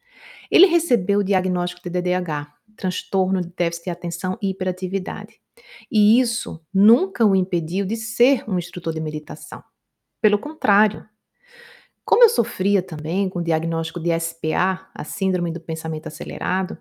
Ele 0.50 0.66
recebeu 0.66 1.20
o 1.20 1.24
diagnóstico 1.24 1.82
de 1.84 1.90
DDH, 1.90 2.52
transtorno 2.76 3.42
de 3.42 3.50
déficit 3.56 3.86
de 3.86 3.90
atenção 3.92 4.38
e 4.42 4.50
hiperatividade. 4.50 5.40
E 5.92 6.20
isso 6.20 6.66
nunca 6.74 7.26
o 7.26 7.36
impediu 7.36 7.86
de 7.86 7.96
ser 7.96 8.44
um 8.48 8.58
instrutor 8.58 8.94
de 8.94 9.00
meditação. 9.00 9.64
Pelo 10.22 10.40
contrário, 10.40 11.06
como 12.04 12.24
eu 12.24 12.30
sofria 12.30 12.82
também 12.82 13.30
com 13.30 13.40
o 13.40 13.44
diagnóstico 13.44 14.00
de 14.00 14.18
SPA, 14.20 14.90
a 14.94 15.04
Síndrome 15.04 15.52
do 15.52 15.62
Pensamento 15.62 16.08
Acelerado, 16.08 16.78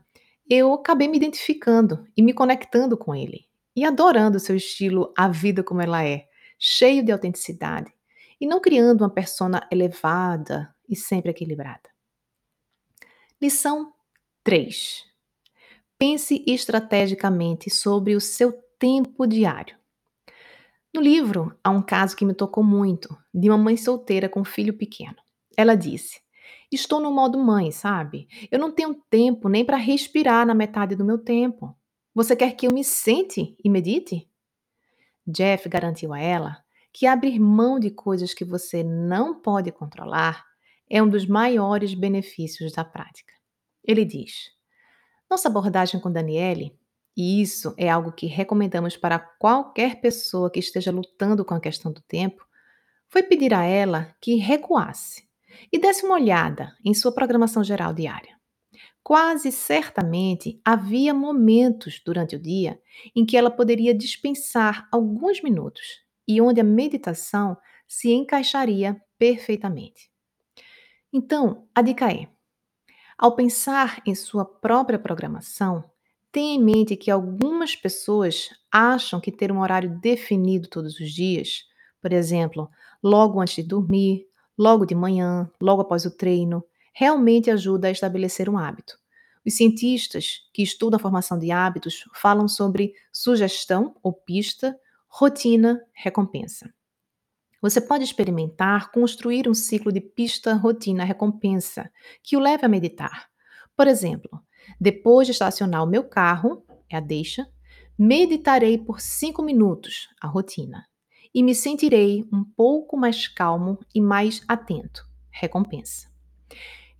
eu 0.48 0.72
acabei 0.72 1.08
me 1.08 1.16
identificando 1.16 2.04
e 2.16 2.22
me 2.22 2.32
conectando 2.32 2.96
com 2.96 3.14
ele. 3.14 3.49
E 3.80 3.84
adorando 3.86 4.38
seu 4.38 4.54
estilo 4.54 5.10
A 5.16 5.26
Vida 5.26 5.64
Como 5.64 5.80
Ela 5.80 6.04
É, 6.04 6.28
cheio 6.58 7.02
de 7.02 7.10
autenticidade, 7.10 7.90
e 8.38 8.46
não 8.46 8.60
criando 8.60 9.00
uma 9.00 9.08
persona 9.08 9.66
elevada 9.72 10.70
e 10.86 10.94
sempre 10.94 11.30
equilibrada. 11.30 11.88
Lição 13.40 13.90
3. 14.44 15.06
Pense 15.98 16.44
estrategicamente 16.46 17.70
sobre 17.70 18.14
o 18.14 18.20
seu 18.20 18.52
tempo 18.78 19.26
diário. 19.26 19.78
No 20.94 21.00
livro, 21.00 21.58
há 21.64 21.70
um 21.70 21.80
caso 21.80 22.14
que 22.14 22.26
me 22.26 22.34
tocou 22.34 22.62
muito, 22.62 23.16
de 23.32 23.48
uma 23.48 23.56
mãe 23.56 23.78
solteira 23.78 24.28
com 24.28 24.40
um 24.40 24.44
filho 24.44 24.76
pequeno. 24.76 25.16
Ela 25.56 25.74
disse: 25.74 26.20
Estou 26.70 27.00
no 27.00 27.10
modo 27.10 27.38
mãe, 27.38 27.72
sabe? 27.72 28.28
Eu 28.50 28.58
não 28.58 28.70
tenho 28.70 28.92
tempo 29.08 29.48
nem 29.48 29.64
para 29.64 29.78
respirar 29.78 30.44
na 30.46 30.54
metade 30.54 30.94
do 30.94 31.04
meu 31.04 31.16
tempo. 31.16 31.74
Você 32.14 32.34
quer 32.34 32.56
que 32.56 32.66
eu 32.66 32.72
me 32.72 32.82
sente 32.82 33.56
e 33.62 33.70
medite? 33.70 34.28
Jeff 35.26 35.68
garantiu 35.68 36.12
a 36.12 36.18
ela 36.18 36.64
que 36.92 37.06
abrir 37.06 37.38
mão 37.38 37.78
de 37.78 37.90
coisas 37.90 38.34
que 38.34 38.44
você 38.44 38.82
não 38.82 39.40
pode 39.40 39.70
controlar 39.70 40.44
é 40.88 41.00
um 41.00 41.08
dos 41.08 41.24
maiores 41.24 41.94
benefícios 41.94 42.72
da 42.72 42.84
prática. 42.84 43.32
Ele 43.84 44.04
diz: 44.04 44.50
Nossa 45.30 45.48
abordagem 45.48 46.00
com 46.00 46.10
Daniele, 46.10 46.76
e 47.16 47.40
isso 47.40 47.74
é 47.76 47.88
algo 47.88 48.10
que 48.10 48.26
recomendamos 48.26 48.96
para 48.96 49.18
qualquer 49.18 50.00
pessoa 50.00 50.50
que 50.50 50.58
esteja 50.58 50.90
lutando 50.90 51.44
com 51.44 51.54
a 51.54 51.60
questão 51.60 51.92
do 51.92 52.02
tempo, 52.02 52.44
foi 53.08 53.22
pedir 53.22 53.54
a 53.54 53.62
ela 53.62 54.14
que 54.20 54.34
recuasse 54.34 55.28
e 55.72 55.78
desse 55.78 56.04
uma 56.04 56.14
olhada 56.14 56.74
em 56.84 56.94
sua 56.94 57.12
programação 57.12 57.62
geral 57.62 57.92
diária. 57.92 58.39
Quase 59.02 59.50
certamente 59.50 60.60
havia 60.64 61.12
momentos 61.14 62.00
durante 62.04 62.36
o 62.36 62.38
dia 62.40 62.80
em 63.16 63.24
que 63.26 63.36
ela 63.36 63.50
poderia 63.50 63.94
dispensar 63.94 64.88
alguns 64.92 65.42
minutos 65.42 66.02
e 66.28 66.40
onde 66.40 66.60
a 66.60 66.64
meditação 66.64 67.56
se 67.88 68.12
encaixaria 68.12 69.00
perfeitamente. 69.18 70.10
Então, 71.12 71.66
a 71.74 71.82
dica 71.82 72.10
é: 72.12 72.28
ao 73.18 73.34
pensar 73.36 74.02
em 74.06 74.14
sua 74.14 74.44
própria 74.44 74.98
programação, 74.98 75.84
tenha 76.32 76.54
em 76.56 76.62
mente 76.62 76.96
que 76.96 77.10
algumas 77.10 77.76
pessoas 77.76 78.50
acham 78.72 79.20
que 79.20 79.32
ter 79.32 79.52
um 79.52 79.60
horário 79.60 79.98
definido 80.00 80.68
todos 80.68 81.00
os 81.00 81.12
dias, 81.12 81.64
por 82.02 82.12
exemplo, 82.12 82.70
logo 83.02 83.40
antes 83.40 83.56
de 83.56 83.62
dormir, 83.64 84.26
logo 84.58 84.86
de 84.86 84.94
manhã, 84.94 85.50
logo 85.60 85.82
após 85.82 86.04
o 86.06 86.16
treino, 86.16 86.64
realmente 87.00 87.50
ajuda 87.50 87.88
a 87.88 87.90
estabelecer 87.90 88.46
um 88.50 88.58
hábito. 88.58 88.98
Os 89.46 89.56
cientistas 89.56 90.46
que 90.52 90.62
estudam 90.62 90.98
a 90.98 91.00
formação 91.00 91.38
de 91.38 91.50
hábitos 91.50 92.04
falam 92.14 92.46
sobre 92.46 92.92
sugestão 93.10 93.96
ou 94.02 94.12
pista, 94.12 94.78
rotina, 95.08 95.82
recompensa. 95.94 96.70
Você 97.62 97.80
pode 97.80 98.04
experimentar 98.04 98.92
construir 98.92 99.48
um 99.48 99.54
ciclo 99.54 99.90
de 99.90 100.02
pista, 100.02 100.52
rotina, 100.52 101.02
recompensa 101.02 101.90
que 102.22 102.36
o 102.36 102.40
leve 102.40 102.66
a 102.66 102.68
meditar. 102.68 103.30
Por 103.74 103.88
exemplo, 103.88 104.38
depois 104.78 105.26
de 105.26 105.32
estacionar 105.32 105.82
o 105.82 105.88
meu 105.88 106.04
carro, 106.04 106.66
é 106.86 106.98
a 106.98 107.00
deixa, 107.00 107.48
meditarei 107.98 108.76
por 108.76 109.00
cinco 109.00 109.42
minutos, 109.42 110.10
a 110.20 110.26
rotina, 110.26 110.86
e 111.34 111.42
me 111.42 111.54
sentirei 111.54 112.28
um 112.30 112.44
pouco 112.44 112.94
mais 112.94 113.26
calmo 113.26 113.78
e 113.94 114.02
mais 114.02 114.44
atento, 114.46 115.08
recompensa. 115.30 116.10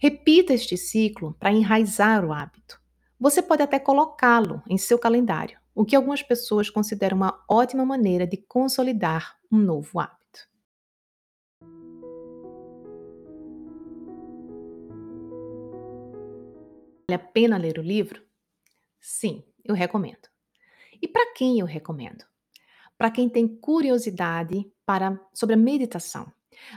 Repita 0.02 0.54
este 0.54 0.78
ciclo 0.78 1.36
para 1.38 1.52
enraizar 1.52 2.24
o 2.24 2.32
hábito. 2.32 2.80
Você 3.18 3.42
pode 3.42 3.62
até 3.62 3.78
colocá-lo 3.78 4.62
em 4.66 4.78
seu 4.78 4.98
calendário, 4.98 5.60
o 5.74 5.84
que 5.84 5.94
algumas 5.94 6.22
pessoas 6.22 6.70
consideram 6.70 7.18
uma 7.18 7.44
ótima 7.46 7.84
maneira 7.84 8.26
de 8.26 8.38
consolidar 8.38 9.38
um 9.52 9.58
novo 9.58 10.00
hábito. 10.00 10.48
Vale 17.06 17.14
a 17.14 17.18
pena 17.18 17.58
ler 17.58 17.78
o 17.78 17.82
livro? 17.82 18.22
Sim, 18.98 19.44
eu 19.62 19.74
recomendo. 19.74 20.30
E 21.02 21.06
para 21.06 21.34
quem 21.34 21.60
eu 21.60 21.66
recomendo? 21.66 22.24
Para 22.96 23.10
quem 23.10 23.28
tem 23.28 23.46
curiosidade 23.46 24.66
para, 24.86 25.20
sobre 25.34 25.56
a 25.56 25.58
meditação 25.58 26.32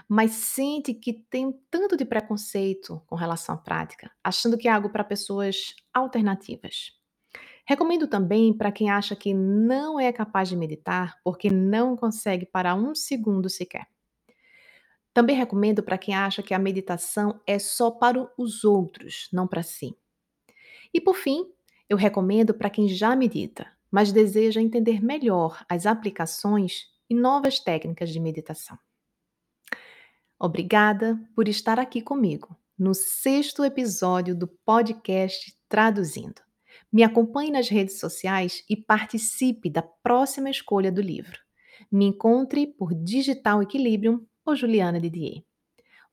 mas 0.07 0.31
sente 0.31 0.93
que 0.93 1.13
tem 1.13 1.51
tanto 1.69 1.95
de 1.95 2.05
preconceito 2.05 3.01
com 3.07 3.15
relação 3.15 3.55
à 3.55 3.57
prática, 3.57 4.11
achando 4.23 4.57
que 4.57 4.67
é 4.67 4.71
algo 4.71 4.89
para 4.89 5.03
pessoas 5.03 5.75
alternativas. 5.93 6.91
Recomendo 7.65 8.07
também 8.07 8.53
para 8.53 8.71
quem 8.71 8.89
acha 8.89 9.15
que 9.15 9.33
não 9.33 9.99
é 9.99 10.11
capaz 10.11 10.49
de 10.49 10.55
meditar 10.55 11.17
porque 11.23 11.49
não 11.49 11.95
consegue 11.95 12.45
parar 12.45 12.75
um 12.75 12.93
segundo 12.93 13.49
sequer. 13.49 13.87
Também 15.13 15.35
recomendo 15.35 15.83
para 15.83 15.97
quem 15.97 16.15
acha 16.15 16.41
que 16.41 16.53
a 16.53 16.59
meditação 16.59 17.39
é 17.47 17.59
só 17.59 17.91
para 17.91 18.29
os 18.37 18.63
outros, 18.63 19.29
não 19.31 19.47
para 19.47 19.63
si. 19.63 19.95
E 20.93 20.99
por 20.99 21.15
fim, 21.15 21.45
eu 21.87 21.95
recomendo 21.95 22.53
para 22.53 22.69
quem 22.69 22.89
já 22.89 23.15
medita, 23.15 23.71
mas 23.91 24.11
deseja 24.11 24.59
entender 24.59 25.03
melhor 25.03 25.63
as 25.69 25.85
aplicações 25.85 26.87
e 27.09 27.15
novas 27.15 27.59
técnicas 27.59 28.09
de 28.09 28.19
meditação. 28.19 28.77
Obrigada 30.39 31.19
por 31.35 31.47
estar 31.47 31.79
aqui 31.79 32.01
comigo 32.01 32.57
no 32.77 32.93
sexto 32.93 33.63
episódio 33.63 34.35
do 34.35 34.47
podcast 34.47 35.55
Traduzindo. 35.69 36.41
Me 36.91 37.03
acompanhe 37.03 37.51
nas 37.51 37.69
redes 37.69 37.99
sociais 37.99 38.63
e 38.69 38.75
participe 38.75 39.69
da 39.69 39.81
próxima 39.81 40.49
escolha 40.49 40.91
do 40.91 41.01
livro. 41.01 41.39
Me 41.91 42.05
encontre 42.05 42.67
por 42.67 42.93
Digital 42.93 43.61
Equilibrium 43.61 44.25
ou 44.45 44.55
Juliana 44.55 44.99
Didier. 44.99 45.43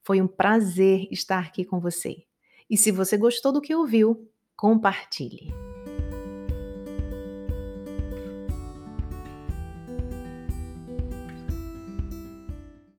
Foi 0.02 0.20
um 0.20 0.28
prazer 0.28 1.08
estar 1.10 1.44
aqui 1.44 1.64
com 1.64 1.80
você. 1.80 2.24
E 2.68 2.76
se 2.76 2.90
você 2.90 3.16
gostou 3.16 3.52
do 3.52 3.60
que 3.60 3.74
ouviu, 3.74 4.30
compartilhe. 4.56 5.69